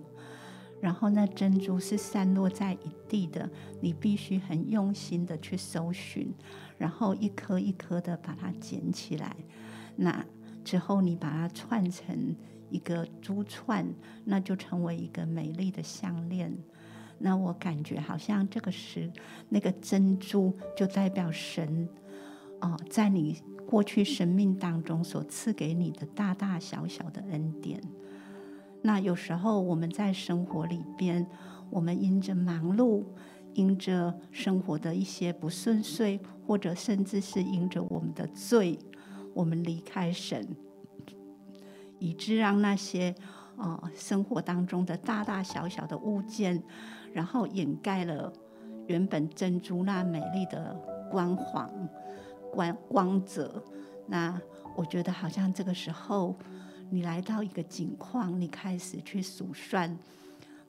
[0.80, 3.48] 然后那珍珠是散落在一地的，
[3.80, 6.34] 你必须很用心的去搜寻，
[6.76, 9.36] 然后一颗一颗的把它捡起来，
[9.94, 10.26] 那
[10.64, 12.36] 之后你把它串成
[12.70, 13.86] 一个珠串，
[14.24, 16.52] 那就成为一个美丽的项链。
[17.24, 19.08] 那我感觉好像这个是
[19.48, 21.88] 那个珍珠，就代表神
[22.60, 27.80] 哦，在你过去生命当中所赐给你的大大小小的恩典。
[28.82, 31.24] 那有时候我们在生活里边，
[31.70, 33.04] 我们因着忙碌，
[33.54, 38.76] 因着生活的一些不顺遂，或者甚至是因着我们的罪，
[39.32, 40.48] 我们离开神，
[42.00, 43.14] 以致让那些
[43.56, 46.62] 呃生活当中的大大小小的物件。
[47.14, 48.32] 然后掩盖了
[48.86, 50.74] 原本珍珠那美丽的
[51.10, 51.70] 光环、
[52.50, 53.62] 光光泽。
[54.06, 54.40] 那
[54.74, 56.34] 我觉得好像这个时候，
[56.88, 59.94] 你来到一个景况，你开始去数算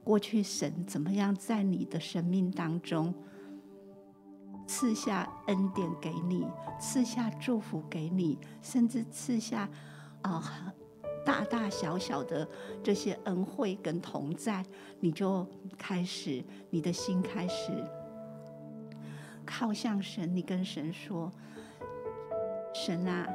[0.03, 3.13] 过去神怎么样在你的生命当中
[4.67, 6.45] 赐下恩典给你，
[6.77, 9.69] 赐下祝福给你，甚至赐下
[10.23, 10.73] 啊。
[11.25, 12.47] 大大小小的
[12.83, 14.65] 这些恩惠跟同在，
[14.99, 15.47] 你就
[15.77, 17.71] 开始，你的心开始
[19.45, 20.35] 靠向神。
[20.35, 21.31] 你跟神说
[22.75, 23.27] ：“神啊，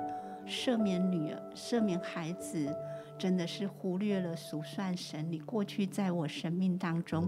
[0.47, 2.75] 赦免女儿，赦免孩子，
[3.19, 7.27] 真的是忽略了数算神你过去在我生命当中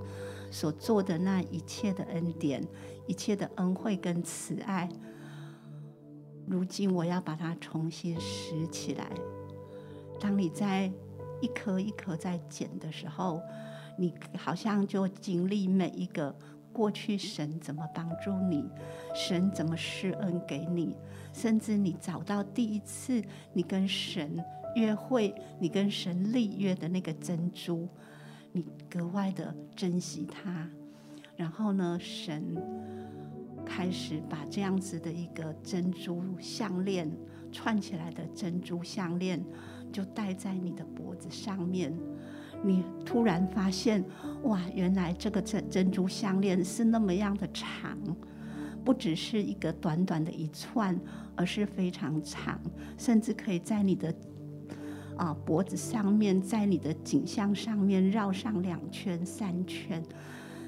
[0.50, 2.62] 所做的那一切的恩典，
[3.06, 4.88] 一切的恩惠跟慈爱。
[6.46, 9.10] 如今我要把它重新拾起来。”
[10.20, 10.92] 当你在
[11.40, 13.40] 一颗一颗在捡的时候，
[13.98, 16.36] 你好像就经历每一个
[16.72, 18.68] 过去神怎么帮助你，
[19.14, 20.94] 神怎么施恩给你，
[21.32, 23.22] 甚至你找到第一次
[23.54, 24.42] 你跟神
[24.76, 27.88] 约会，你跟神立约的那个珍珠，
[28.52, 30.68] 你格外的珍惜它。
[31.36, 32.62] 然后呢，神
[33.64, 37.10] 开始把这样子的一个珍珠项链
[37.50, 39.42] 串起来的珍珠项链。
[39.92, 41.92] 就戴在你的脖子上面，
[42.62, 44.04] 你突然发现，
[44.44, 47.98] 哇，原来这个珍珍珠项链是那么样的长，
[48.84, 50.98] 不只是一个短短的一串，
[51.36, 52.60] 而是非常长，
[52.96, 54.14] 甚至可以在你的
[55.16, 60.02] 啊脖子上面，在你的颈项上面绕上两圈、三圈，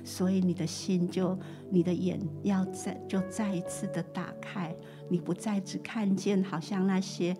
[0.04, 1.38] 所以你的心就，
[1.70, 4.74] 你的眼要再就再一次的打开，
[5.08, 7.36] 你不再只看见好像那些。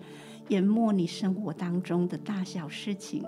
[0.52, 3.24] 淹没你生活当中的大小事情，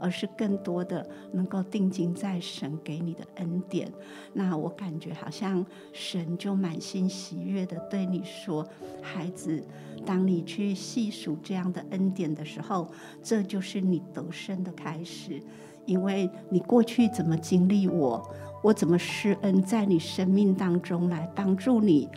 [0.00, 3.92] 而是更多的能够定睛在神给你的恩典。
[4.32, 8.64] 那我感觉好像神就满心喜悦的对你说
[9.02, 9.60] ：“孩子，
[10.06, 12.88] 当你去细数这样的恩典的时候，
[13.20, 15.42] 这就是你得胜的开始。
[15.84, 18.22] 因为你过去怎么经历我，
[18.62, 22.08] 我怎么施恩在你生命当中来帮助你，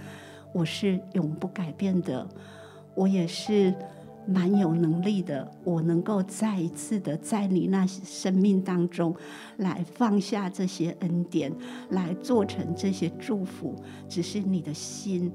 [0.53, 2.27] 我是永不改变的。
[2.93, 3.73] 我也是。”
[4.27, 9.15] 蛮有能力的，我能够再一次的在你那生命当中
[9.57, 11.51] 来放下这些恩典，
[11.89, 13.75] 来做成这些祝福。
[14.07, 15.31] 只是你的心、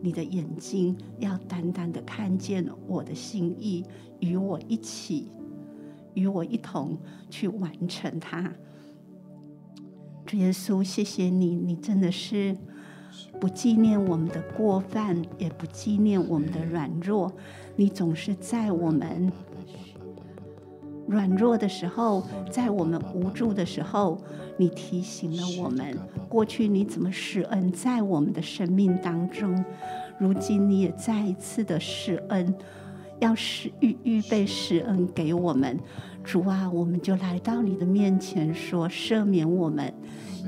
[0.00, 3.84] 你的眼睛要单单的看见我的心意，
[4.20, 5.30] 与我一起，
[6.14, 6.96] 与我一同
[7.28, 8.52] 去完成它。
[10.24, 12.56] 主耶稣，谢谢你，你真的是
[13.40, 17.32] 不纪念我们的过犯，也不纪念我们的软弱。
[17.80, 19.32] 你总是在我们
[21.08, 24.20] 软弱的时候，在我们无助的时候，
[24.58, 25.96] 你提醒了我们
[26.28, 29.64] 过去你怎么施恩在我们的生命当中。
[30.18, 32.54] 如今你也再一次的施恩，
[33.18, 35.80] 要施预预备施恩给我们。
[36.22, 39.90] 主啊，我们就来到你的面前说，赦免我们。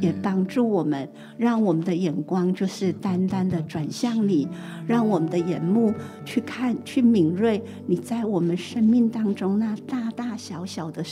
[0.00, 4.48] 也帮助我们，让我们的眼光就是单单的转向你，
[4.86, 5.92] 让我们的眼目
[6.24, 11.04] 去看、去敏锐你在我们生命当中那大大小小的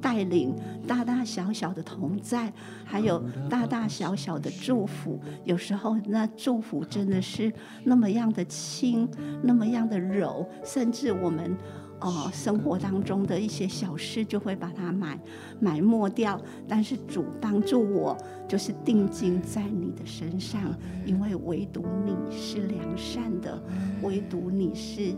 [0.00, 0.54] 带领、
[0.86, 2.52] 大大小小的同在，
[2.84, 5.20] 还有大大小小的祝福。
[5.44, 7.52] 有时候那祝福真的是
[7.84, 9.08] 那么样的轻，
[9.42, 11.56] 那么样的柔，甚至我们。
[12.00, 15.18] 哦，生活当中的一些小事就会把它埋
[15.60, 20.72] 埋没掉，但是主帮助我，就是定睛在你的身上，
[21.04, 23.60] 因为唯独你是良善的，
[24.02, 25.12] 唯独你是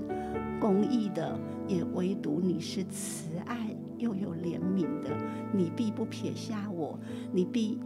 [0.59, 5.11] 公义的，也唯独你是慈爱又有怜悯的，
[5.53, 6.99] 你必不撇下我，
[7.31, 7.79] 你必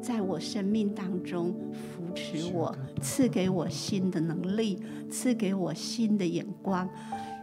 [0.00, 6.88] 在我生命当中扶持我，赐给我新的能力，赐给我新的眼光。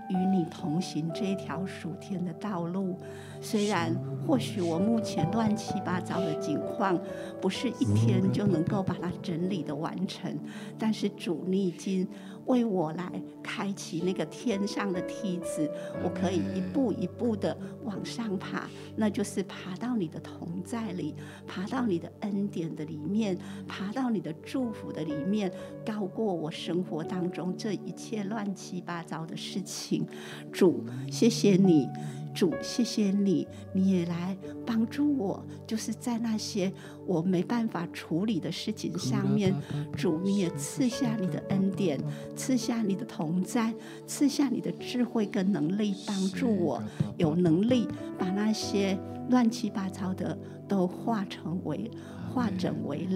[0.09, 2.95] 与你同行这一条属天的道路，
[3.41, 3.93] 虽然
[4.25, 6.99] 或许我目前乱七八糟的情况，
[7.41, 10.37] 不是一天就能够把它整理的完成，
[10.77, 12.07] 但是主，你已经
[12.47, 15.69] 为我来开启那个天上的梯子，
[16.03, 21.13] 我可以一步一步的往上爬，那就是爬到你的同在里，
[21.45, 23.37] 爬到你的恩典的里面，
[23.67, 25.51] 爬到你的祝福的里面，
[25.85, 30.05] 高过我生活当中这一切乱七八糟的事情。
[30.51, 31.87] 主，谢谢你。
[32.33, 36.71] 主，谢谢你，你也来帮助我，就是在那些
[37.05, 39.53] 我没办法处理的事情上面，
[39.95, 41.99] 主，你也赐下你的恩典，
[42.35, 43.73] 赐下你的同在，
[44.05, 46.81] 赐下你的智慧跟能力，帮助我
[47.17, 48.97] 有能力把那些
[49.29, 51.89] 乱七八糟的都化成为
[52.33, 53.07] 化整为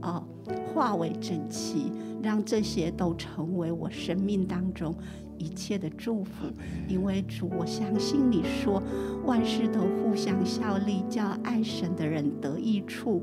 [0.00, 1.90] 啊、呃，化为整齐，
[2.22, 4.94] 让这些都成为我生命当中。
[5.38, 6.46] 一切的祝福，
[6.88, 8.82] 因为主，我相信你说
[9.24, 13.22] 万事都互相效力，叫爱神的人得益处。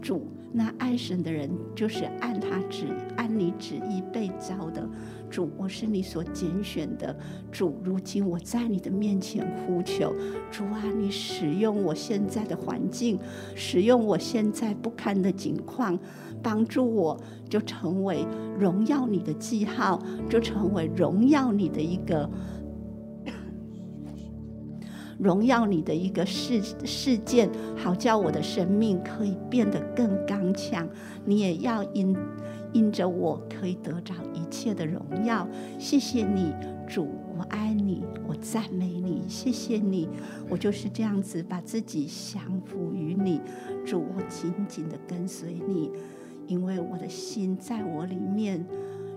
[0.00, 2.86] 主，那爱神的人就是按他旨、
[3.16, 4.88] 按你旨意被造的。
[5.30, 7.16] 主，我是你所拣选的。
[7.52, 10.12] 主，如今我在你的面前呼求，
[10.50, 13.18] 主啊，你使用我现在的环境，
[13.54, 15.98] 使用我现在不堪的境况。
[16.42, 17.20] 帮助我，
[17.50, 18.26] 就成为
[18.58, 22.30] 荣耀你的记号，就成为荣耀你的一个
[25.18, 30.88] 荣耀你的一个事事件，好叫我的生命可以变得更刚强。
[31.26, 32.16] 你也要因
[32.72, 35.48] 因着我可以得着一切的荣耀。
[35.78, 36.52] 谢谢你，
[36.88, 39.22] 主，我爱你，我赞美你。
[39.28, 40.08] 谢谢你，
[40.48, 43.40] 我就是这样子把自己降服于你，
[43.84, 45.90] 主，我紧紧的跟随你。
[46.46, 48.66] 因为我的心在我里面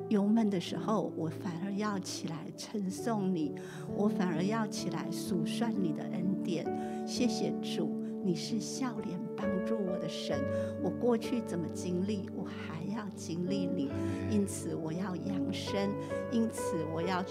[0.09, 3.55] 忧闷的时候，我反而要起来称颂你，
[3.95, 6.65] 我反而要起来数算你的恩典。
[7.07, 7.89] 谢谢主，
[8.23, 10.39] 你是笑脸帮助我的神。
[10.83, 12.82] 我过去怎么经历，我还
[13.15, 13.91] 经历你。
[14.29, 15.89] 因此我要扬声，
[16.31, 17.23] 因此我要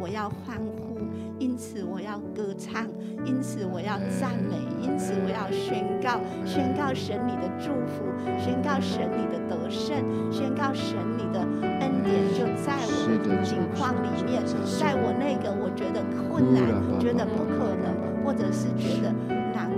[0.00, 0.98] 我要欢呼，
[1.38, 2.86] 因此我要歌唱，
[3.24, 8.04] 因此我要赞美，因此我要宣告，宣告神你的祝福，
[8.38, 9.38] 宣告神你的。
[9.48, 9.96] 得胜，
[10.30, 11.40] 宣告神你的
[11.80, 14.44] 恩典就在我的境况里面，
[14.78, 16.60] 在我那个我觉得困难、
[17.00, 19.10] 觉得不可能，或者是觉得
[19.54, 19.70] 难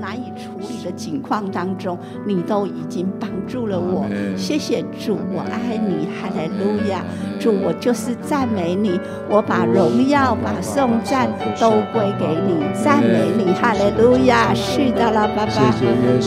[0.00, 4.06] 难以处理的境况当中，你都已经帮助了我。
[4.36, 7.04] 谢谢主，我爱你，哈利路亚。
[7.38, 11.26] 主，我就是赞美你，我把荣耀、把颂赞
[11.58, 15.52] 都归给你，赞美你，哈利路亚，是的啦，爸爸，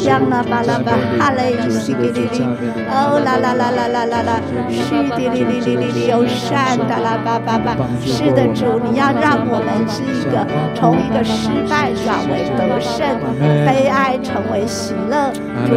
[0.05, 2.41] 央啦巴啦巴，哈利路西哩哩哩，
[2.89, 10.41] 哦啦啦啦啦啦啦啦，是的哩哩哩哩哩，有善的啦，爸爸爸，是的，主，你要让我们是一个
[10.73, 13.05] 从一个失败转为得胜，
[13.65, 15.31] 悲哀成为喜乐，
[15.67, 15.73] 主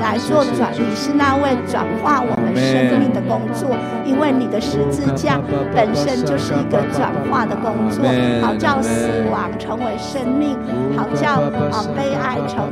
[0.00, 4.58] 来做转，你是那位转化我们生命的工作，因为你的。
[4.70, 5.40] 十字架
[5.74, 8.04] 本身就是一个转化的工作，
[8.40, 10.54] 好叫死亡成为生命，
[10.94, 11.40] 好叫
[11.72, 12.70] 啊悲哀成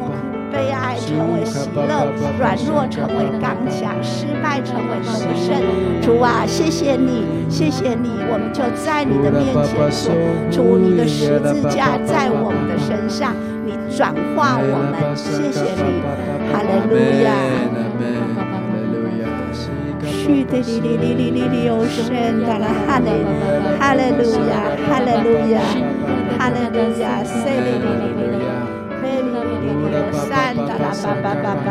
[0.53, 2.07] 悲哀成为喜乐，
[2.39, 5.57] 软弱成为刚强，失败成为得胜。
[6.03, 10.13] 主啊，谢谢你，谢谢你，我们就在你的面前说，
[10.51, 13.48] 主，你的十字架在我们的身上，你
[13.97, 16.03] 转化我们，谢谢你，
[16.53, 16.93] 哈利路
[17.25, 17.27] 亚，
[20.05, 21.99] 去的里里里里里里，哦，圣
[22.45, 23.09] 的啦，哈利，
[23.79, 24.53] 哈利路亚，
[24.87, 25.57] 哈利路亚，
[26.39, 28.47] 哈利路亚，赛的里里里，
[29.01, 30.31] 赛的里里里，哦，圣
[30.67, 31.69] 的啦，吧吧吧吧。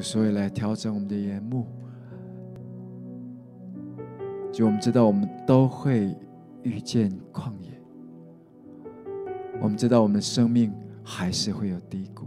[0.00, 1.66] 所以来调整我们的眼目，
[4.52, 6.16] 就我们知道我们都会
[6.62, 7.70] 遇见旷野，
[9.60, 10.72] 我们知道我们的生命
[11.02, 12.26] 还是会有低谷，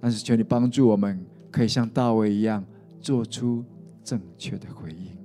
[0.00, 2.64] 但是求你帮助我们，可以像大卫一样
[3.00, 3.64] 做出
[4.02, 5.16] 正确的回应，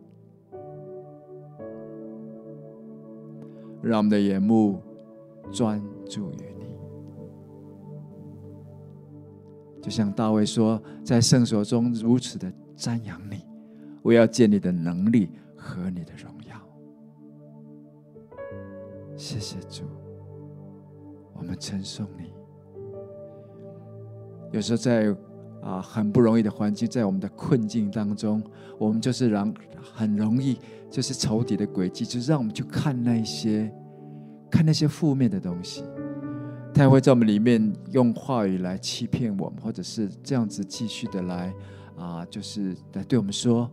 [3.82, 4.82] 让我们的眼目
[5.52, 6.53] 专注于。
[9.84, 13.46] 就像大卫说，在圣所中如此的瞻仰你，
[14.02, 16.56] 我要见你的能力和你的荣耀。
[19.18, 19.84] 谢谢主，
[21.34, 22.32] 我们称颂你。
[24.54, 25.14] 有时候在
[25.62, 28.42] 啊很不容易的环境，在我们的困境当中，
[28.80, 30.58] 我们就是让很容易
[30.90, 33.70] 就是仇敌的诡计，就让我们去看那些
[34.50, 35.84] 看那些负面的东西，
[36.74, 41.54] 他也会在我们里面用话语来欺骗我们，或者是这样子继续的来
[41.96, 43.70] 啊，就是来对我们说：“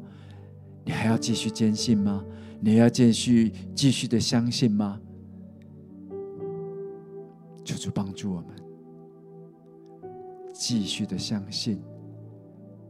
[0.85, 2.23] 你还要继续坚信吗？
[2.61, 5.01] 你要继续继续的相信吗？”
[7.65, 8.49] 求主帮助我们，
[10.53, 11.81] 继续的相信，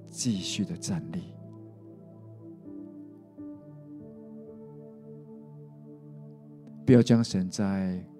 [0.09, 1.23] 继续的站立。
[6.85, 8.05] 不要将神在《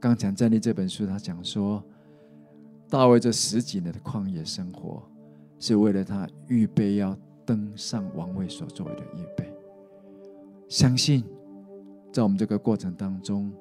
[0.00, 1.84] 刚强站立》这本书，他讲说，
[2.88, 5.02] 大卫这十几年的旷野生活，
[5.58, 9.52] 是为了他预备要登上王位所作的预备。
[10.68, 11.22] 相信，
[12.10, 13.52] 在我们这个过程当中，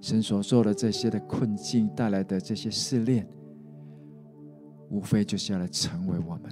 [0.00, 3.28] 神所做的这些的困境带来的这些试炼，
[4.90, 6.44] 无非就是要来成为我们，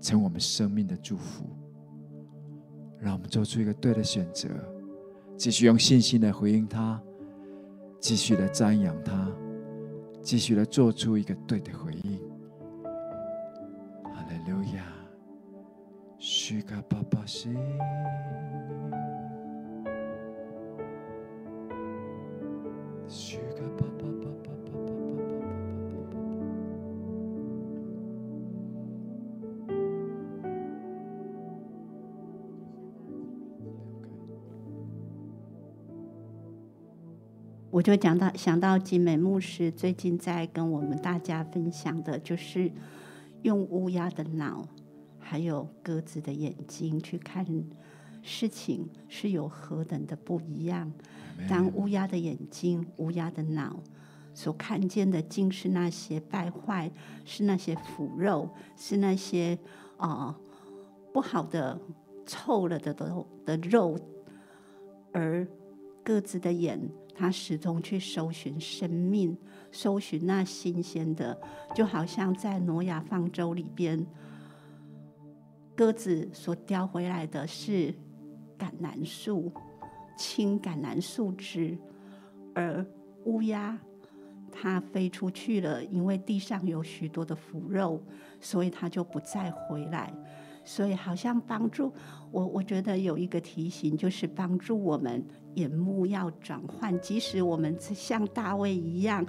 [0.00, 1.44] 成为我们生命的祝福。
[2.98, 4.48] 让我们做出一个对的选择。
[5.36, 7.00] 继续用信心来回应他，
[8.00, 9.30] 继续来瞻仰他，
[10.22, 12.18] 继续来做出一个对的回应。
[14.04, 14.84] 哈利路亚，
[16.18, 17.56] 许卡巴巴西。
[37.74, 42.70] 我就讲到想到景美牧师最近在跟我们大家分享的，就是
[43.42, 44.64] 用乌鸦的脑，
[45.18, 47.44] 还有鸽子的眼睛去看
[48.22, 50.92] 事情，是有何等的不一样。
[51.48, 53.82] 当乌鸦的眼睛、乌鸦的脑
[54.34, 56.88] 所看见的，竟是那些败坏，
[57.24, 59.58] 是那些腐肉，是那些
[59.96, 60.36] 啊、呃、
[61.12, 61.76] 不好的、
[62.24, 63.98] 臭了的的的肉，
[65.10, 65.44] 而
[66.04, 66.80] 鸽子的眼。
[67.14, 69.36] 他始终去搜寻生命，
[69.70, 71.40] 搜寻那新鲜的，
[71.74, 74.04] 就好像在挪亚方舟里边，
[75.76, 77.94] 鸽子所叼回来的是
[78.58, 79.52] 橄榄树、
[80.18, 81.78] 青橄榄树枝，
[82.54, 82.84] 而
[83.24, 83.78] 乌鸦
[84.50, 88.02] 它飞出去了，因为地上有许多的腐肉，
[88.40, 90.12] 所以它就不再回来。
[90.64, 91.92] 所以好像帮助
[92.30, 95.24] 我，我觉得有一个提醒，就是帮助我们。
[95.54, 99.24] 眼目要转换，即使我们像大卫一样，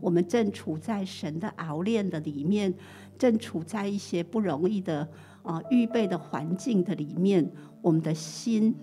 [0.00, 2.72] 我们正处在神的熬炼的里面，
[3.18, 5.06] 正处在一些不容易的
[5.42, 7.46] 啊预备的环境的里面，
[7.82, 8.74] 我们的心、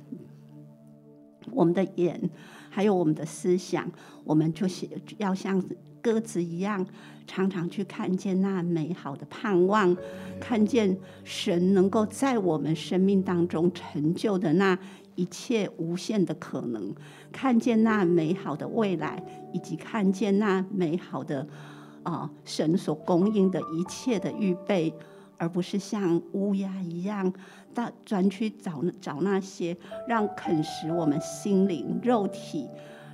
[1.51, 2.30] 我们的眼，
[2.70, 3.91] 还有我们的思想，
[4.24, 4.88] 我们就是
[5.18, 5.60] 要像
[6.04, 6.86] 鸽子一样，
[7.26, 9.97] 常常去看见那美好的盼望，
[10.39, 14.78] 看见神能够在我们生命当中成就的那。
[15.16, 16.91] 一切无限的可能，
[17.32, 19.24] 看见那美好的未来，
[19.54, 21.47] 以及看见那美好的
[22.01, 24.91] 啊、神所供应的一切的预备，
[25.38, 27.32] 而不是像乌鸦一样，
[27.76, 29.78] 到专去找找那些
[30.08, 32.68] 让啃食我们心灵肉体，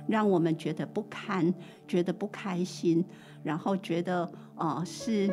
[0.06, 1.54] 让我们觉得不堪，
[1.86, 3.04] 觉得不开心，
[3.42, 4.24] 然后觉得
[4.54, 5.30] 啊、呃、是。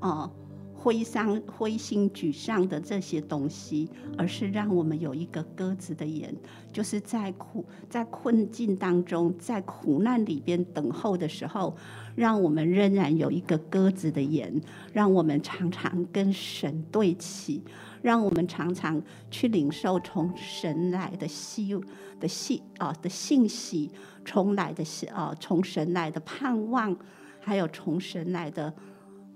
[0.00, 0.30] 呃
[0.74, 3.88] 灰伤、灰心、沮丧的这些东西，
[4.18, 6.34] 而是让我们有一个鸽子的眼，
[6.72, 11.76] 就是在苦、在困境当中，在苦难里边等候的时候，
[12.16, 14.60] 让我们仍然有一个鸽子的眼，
[14.92, 17.62] 让我们常常跟神对齐，
[18.02, 19.00] 让我们常常
[19.30, 21.74] 去领受从神来的希
[22.20, 23.90] 的信啊的信息，
[24.24, 26.94] 从来的信啊从神来的盼望，
[27.40, 28.72] 还有从神来的。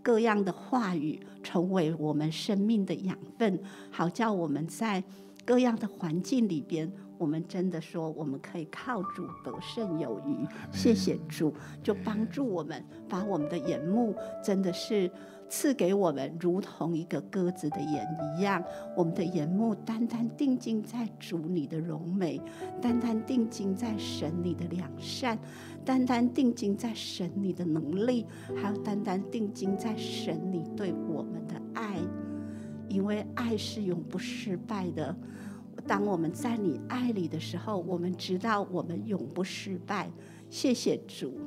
[0.02, 3.58] 各样的话语成为我们生命的养分，
[3.90, 5.02] 好叫我们在
[5.44, 6.88] 各样的环境里边，
[7.18, 10.46] 我们真的说我们可以靠主得胜有余。
[10.70, 11.52] 谢谢主，
[11.82, 14.14] 就帮助我们把我们的眼目
[14.44, 15.10] 真的是
[15.49, 18.07] 赐给我们，如同一个鸽子的眼
[18.38, 18.62] 一样，
[18.97, 22.40] 我们的眼目单单定睛在主你的荣美，
[22.80, 25.38] 单单定睛在神你的良善。
[25.84, 28.26] 单单定睛在神你的能力，
[28.57, 31.99] 还有单单定睛在神你对我们的爱，
[32.88, 35.16] 因为爱是永不失败的。
[35.86, 40.11] 当我们在你爱里的时候，我们知道我们永不失败。
[40.51, 41.38] 谢谢主，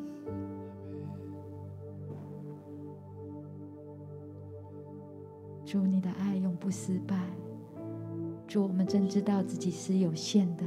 [5.69, 7.15] 主你的爱永不失败。
[8.47, 10.63] 主，我们真知道自己是有限的，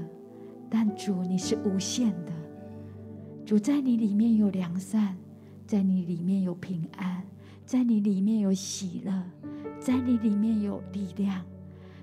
[0.71, 2.33] 但主你是无限的。
[3.45, 5.17] 主在你里面有良善，
[5.67, 7.25] 在你里面有平安，
[7.67, 9.25] 在你里面有喜乐，
[9.81, 11.45] 在你里面有力量，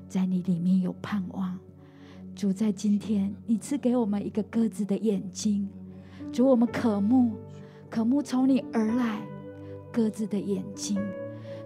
[0.10, 1.58] 在你里面有盼望。
[2.36, 5.70] 主在今天，你赐给我们一个鸽子的眼睛，
[6.34, 7.32] 主我们渴慕，
[7.90, 9.22] 渴慕从你而来
[9.90, 11.00] 鸽子的眼睛。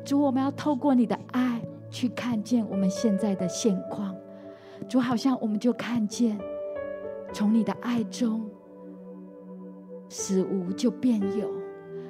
[0.03, 4.15] 主，我们要透过你的爱去看见我们现在的现况。
[4.87, 6.37] 主，好像我们就看见，
[7.31, 8.45] 从你的爱中，
[10.09, 11.49] 使无就变有，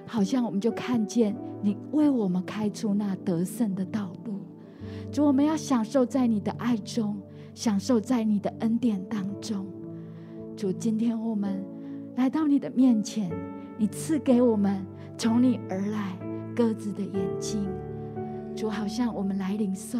[0.05, 4.39] 好像我们就看见你为我们开出那得胜的道路。
[5.11, 7.15] 主，我们要享受在你的爱中。
[7.55, 9.63] 享受在你的恩典当中，
[10.57, 11.63] 主，今天我们
[12.15, 13.29] 来到你的面前，
[13.77, 14.83] 你赐给我们
[15.15, 16.17] 从你而来
[16.55, 17.63] 鸽子的眼睛，
[18.55, 19.99] 主，好像我们来领受，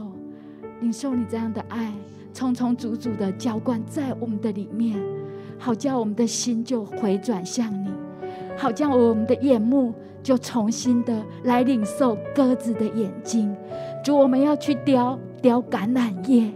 [0.82, 1.92] 领受你这样的爱，
[2.34, 4.98] 充充足足的浇灌在我们的里面，
[5.58, 7.90] 好叫我们的心就回转向你，
[8.58, 13.56] 好叫我们的眼目就重新的来领受鸽子的眼睛，
[14.04, 16.52] 主，我们要去叼叼橄榄叶。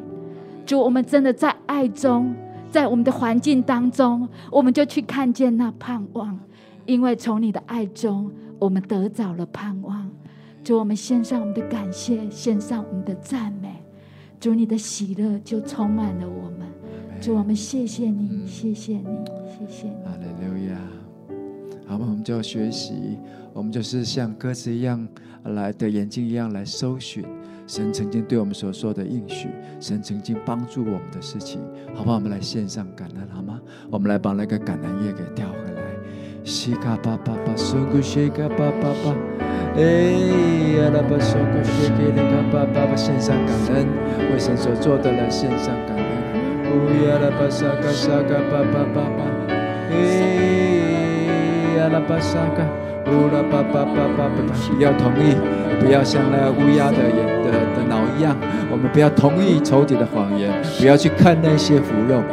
[0.66, 2.36] 主，我们真的在爱中，
[2.70, 6.38] 在我们的环境当中，我们就去看见那盼望，
[6.86, 10.07] 因为从你的爱中，我们得着了盼望。
[10.68, 13.74] 主，我们献上我们的感谢，献上我们的赞美。
[14.38, 16.68] 主，你的喜乐就充满了我们。
[17.22, 19.08] 主，我们谢谢你，谢谢你，
[19.48, 19.94] 谢谢你。
[20.04, 20.78] 哈利路亚。
[21.88, 23.18] 好吧，我们就要学习，
[23.54, 25.08] 我们就是像鸽子一样
[25.46, 27.24] 来的眼睛一样来搜寻。
[27.66, 29.48] 神曾经对我们所说的应许，
[29.80, 31.62] 神曾经帮助我们的事情，
[31.96, 32.16] 好不好？
[32.16, 33.62] 我们来献上感恩，好吗？
[33.90, 35.82] 我们来把那个感恩叶给调回来。
[36.44, 39.16] 西卡巴巴巴，苏古西卡巴巴巴，
[39.78, 39.84] 哎
[40.74, 43.86] 呀，那巴苏古西给那个巴巴巴，献上感恩，
[44.34, 46.04] 为神所做的来献上感恩。
[46.66, 49.22] 乌呀啦巴沙卡沙卡巴巴巴巴，
[49.92, 49.94] 哎
[51.78, 52.66] 呀那巴沙卡，
[53.06, 54.44] 乌拉巴巴巴巴巴，
[54.76, 55.38] 不要同意，
[55.80, 57.38] 不要像那乌鸦的眼。
[57.48, 57.87] 的灯
[58.18, 58.36] 一样，
[58.72, 62.24] 我们不要同意仇敌的谎言，不要去看那些腐肉。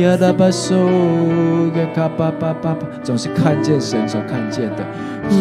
[0.00, 0.76] 呀啦巴嗦
[1.72, 4.84] 个卡巴巴巴，总是看见神所看见的。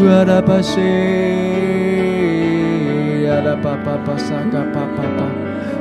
[0.06, 0.80] 呀啦巴西，
[3.26, 5.26] 呀啦巴巴巴沙嘎巴巴巴，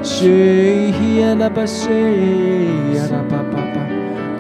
[0.02, 0.90] 西
[1.20, 1.88] 呀啦巴西，
[2.94, 3.80] 呀啦巴巴巴，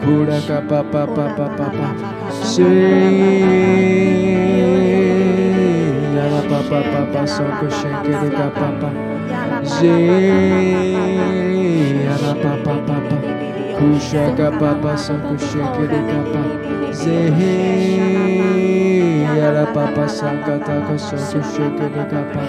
[0.04, 1.94] 库拉嘎巴巴巴巴巴巴，
[2.42, 2.62] 西
[6.16, 8.84] 呀啦巴巴巴巴嗦个西给的嘎巴巴。
[13.80, 16.42] Kushaka papa san kushaka de papa
[16.92, 17.54] Zehe
[19.38, 22.42] Yara papa san kataka san kushaka de papa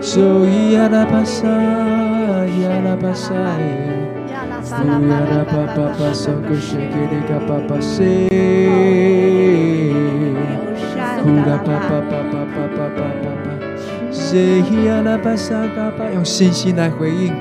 [0.00, 1.54] So yara pasa
[2.48, 3.60] yara pasa
[5.76, 8.28] papa san kushaka de papa Se
[11.22, 12.33] Kura papa papa
[14.86, 17.32] 亚拉巴沙嘎巴，用信心来回应。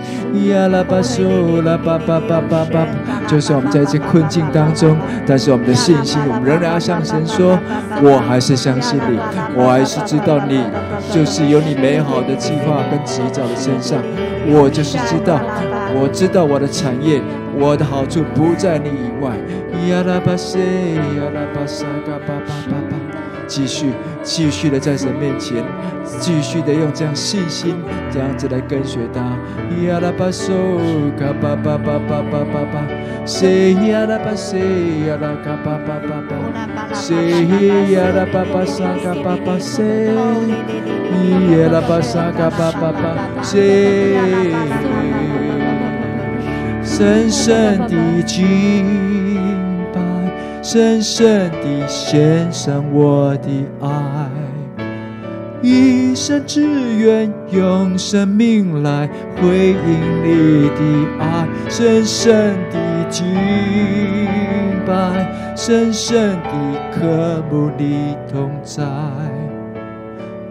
[0.49, 2.87] 亚拉巴苏拉巴巴巴巴巴，
[3.27, 7.57] 就算我们在这困境当中，但是我们的信心，我们仍然要向神说：
[8.01, 9.17] 我还是相信你，
[9.55, 10.63] 我还是知道你
[11.11, 13.99] 就是有你美好的计划跟旨意在我的身上。
[14.45, 15.39] 我就是知道，
[15.95, 17.21] 我知道我的产业，
[17.57, 19.31] 我的好处不在你以外。
[19.89, 23.02] 亚拉巴西，亚拉巴沙嘎巴巴巴巴，
[23.53, 23.93] 继续
[24.23, 25.63] 继续的在神面前。
[26.19, 27.75] 继续的用这样信心，
[28.11, 29.21] 这样子来跟随他。
[29.85, 30.51] 呀啦巴嗦
[31.17, 32.83] 卡巴巴巴巴巴巴巴，
[33.25, 34.59] 谁呀啦巴谁
[35.07, 36.31] 呀啦卡巴巴巴巴，
[36.93, 37.45] 谁
[37.91, 40.13] 呀啦巴巴沙卡巴巴谁，
[41.51, 43.05] 呀啦巴沙卡巴巴巴
[43.43, 44.17] 谁，
[46.81, 48.41] 深深的敬
[48.85, 49.12] 拜，
[50.63, 53.49] 深深的献上我的
[53.81, 54.29] 爱。
[55.61, 56.61] 一生只
[56.97, 59.75] 愿用生命来回应
[60.23, 60.79] 你的
[61.19, 63.25] 爱，深深的敬
[64.85, 66.49] 拜，深深的
[66.93, 68.83] 渴慕你同在。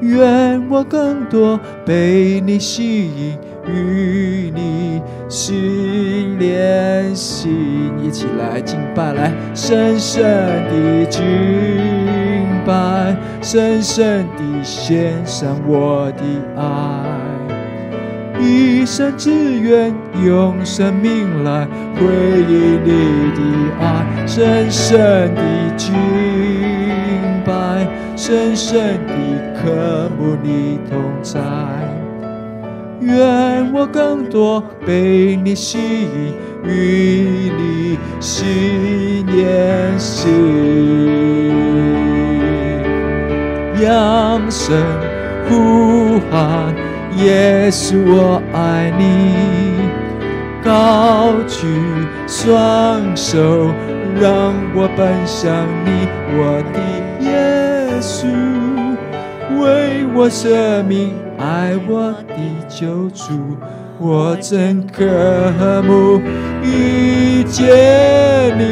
[0.00, 10.22] 愿我更多被你吸引，与你心连心，一起来敬拜，来深深
[10.68, 11.22] 的敬
[12.64, 14.42] 拜，深深的。
[14.64, 16.22] 献上我的
[16.56, 16.62] 爱，
[18.40, 19.92] 一生只愿
[20.24, 22.04] 用生命来回
[22.48, 22.88] 应你
[23.34, 23.40] 的
[23.80, 25.42] 爱，深深的
[25.76, 25.92] 敬
[27.44, 27.84] 拜，
[28.16, 29.12] 深深的
[29.60, 31.40] 渴慕你同在。
[33.04, 36.34] 愿我更多被你吸引，
[36.64, 40.30] 与你心连心。
[43.80, 44.76] 扬声
[45.48, 46.74] 呼喊，
[47.16, 49.02] 耶稣我爱你，
[50.62, 51.66] 高举
[52.28, 53.72] 双手，
[54.20, 56.78] 让我奔向你，我的
[57.26, 57.30] 耶
[58.00, 58.28] 稣，
[59.60, 61.12] 为我舍命，
[61.42, 62.36] 爱我的
[62.68, 63.56] 救主，
[63.98, 65.02] 我真渴
[65.82, 66.20] 慕
[66.62, 67.66] 遇见
[68.56, 68.62] 你，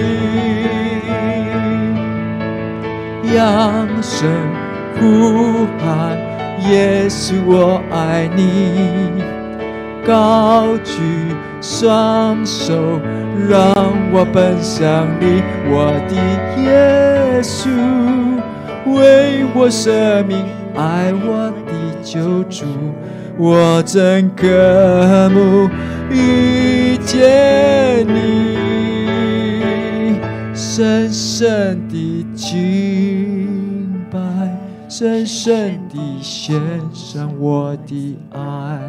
[3.34, 4.30] 扬声
[5.00, 6.16] 呼喊，
[6.70, 9.20] 耶稣，我爱你，
[10.06, 11.02] 高举。
[11.62, 12.72] 双手，
[13.46, 13.74] 让
[14.14, 16.14] 我奔向你，我的
[16.62, 17.68] 耶稣，
[18.86, 20.42] 为我舍命，
[20.74, 21.52] 爱我
[22.12, 22.64] 救主，
[23.38, 25.70] 我真渴慕
[26.10, 28.56] 遇见你，
[30.52, 34.18] 深深的敬拜，
[34.88, 36.60] 深深的献
[36.92, 38.80] 上我的爱。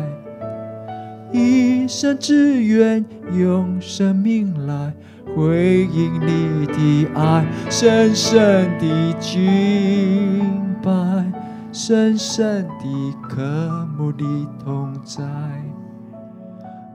[1.31, 3.05] 一生只愿
[3.37, 4.91] 用生命来
[5.35, 10.41] 回应你的爱，深深的敬
[10.81, 10.91] 拜，
[11.71, 14.23] 深深的渴慕的
[14.63, 15.23] 同在。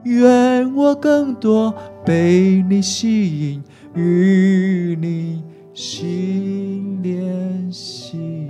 [0.03, 1.73] 愿我更多
[2.05, 3.63] 被你吸引，
[3.95, 8.49] 与你心连心。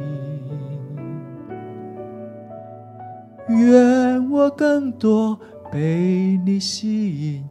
[3.49, 5.39] 愿我更多。
[5.69, 7.43] 被你吸引，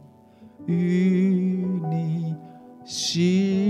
[0.65, 2.35] 与你
[2.83, 3.66] 心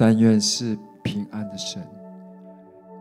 [0.00, 1.82] 但愿是平安的神，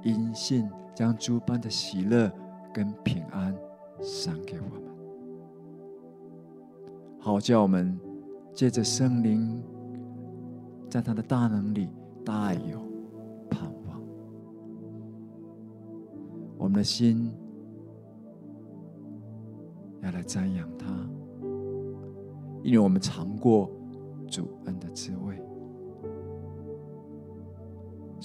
[0.02, 2.32] 因信将诸般的喜乐
[2.74, 3.56] 跟平安
[4.02, 4.82] 赏给我们，
[7.20, 7.96] 好叫我们
[8.52, 9.64] 借着圣灵，
[10.90, 11.88] 在他的大能里
[12.26, 12.80] 大有
[13.48, 14.02] 盼望。
[16.58, 17.32] 我们的心
[20.02, 20.88] 要来瞻仰他，
[22.64, 23.70] 因为我们尝过
[24.28, 25.40] 主恩的滋味。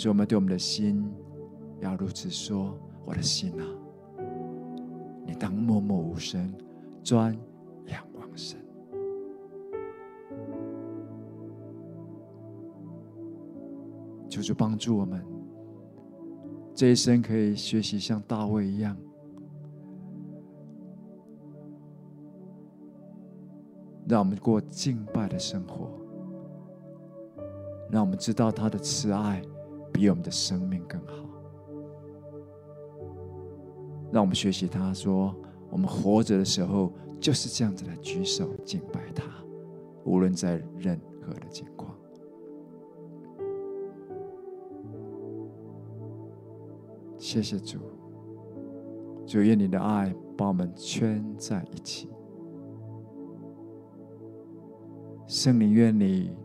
[0.02, 1.08] 所以，我们对我们的心
[1.78, 2.76] 要如此说
[3.06, 3.64] ：“我的心啊，
[5.24, 6.52] 你当默默无声，
[7.04, 7.32] 专
[7.86, 8.58] 仰望神。”
[14.28, 15.24] 求主帮助我们，
[16.74, 18.96] 这一生可以学习像大卫一样，
[24.08, 25.92] 让我们过敬拜的生活，
[27.88, 29.40] 让我们知道他的慈爱。
[29.92, 31.14] 比我们的生命更好，
[34.10, 35.34] 让我们学习他说：
[35.70, 39.24] 我们活着的时候就是这样子来举手敬拜他，
[40.04, 41.94] 无论在任何的情况。
[47.18, 47.78] 谢谢主，
[49.24, 52.10] 主愿你的爱把我们圈在一起。
[55.26, 56.36] 圣灵愿你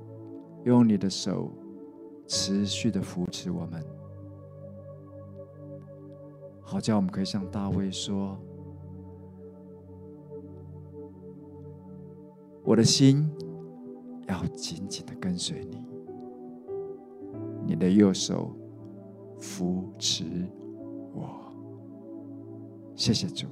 [0.63, 1.51] 用你的手。
[2.27, 3.81] 持续的扶持我们，
[6.61, 8.37] 好叫我们可以向大卫说
[12.65, 13.27] ：“我的心
[14.27, 15.85] 要紧紧的跟随你，
[17.65, 18.51] 你的右手
[19.39, 20.25] 扶持
[21.13, 21.39] 我。”
[22.93, 23.47] 谢谢主，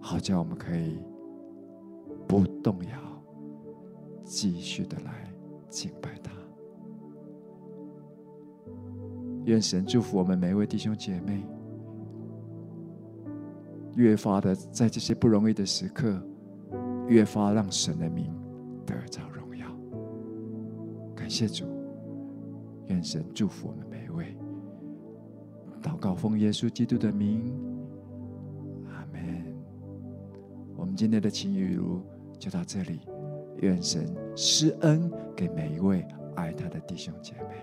[0.00, 1.02] 好叫我们可以
[2.28, 3.00] 不动摇，
[4.22, 5.28] 继续的来
[5.68, 6.30] 敬拜他。
[9.44, 11.44] 愿神祝福我们每一位弟兄姐妹，
[13.94, 16.18] 越发的在这些不容易的时刻，
[17.08, 18.34] 越发让神的名
[18.86, 19.66] 得着荣耀。
[21.14, 21.66] 感谢主，
[22.86, 24.34] 愿神祝福我们每一位。
[25.82, 27.52] 祷告奉耶稣基督的名，
[28.88, 29.44] 阿门。
[30.74, 32.00] 我们今天的晴雨如
[32.38, 33.00] 就到这里，
[33.58, 36.02] 愿神施恩给每一位
[36.34, 37.56] 爱他的弟兄姐妹。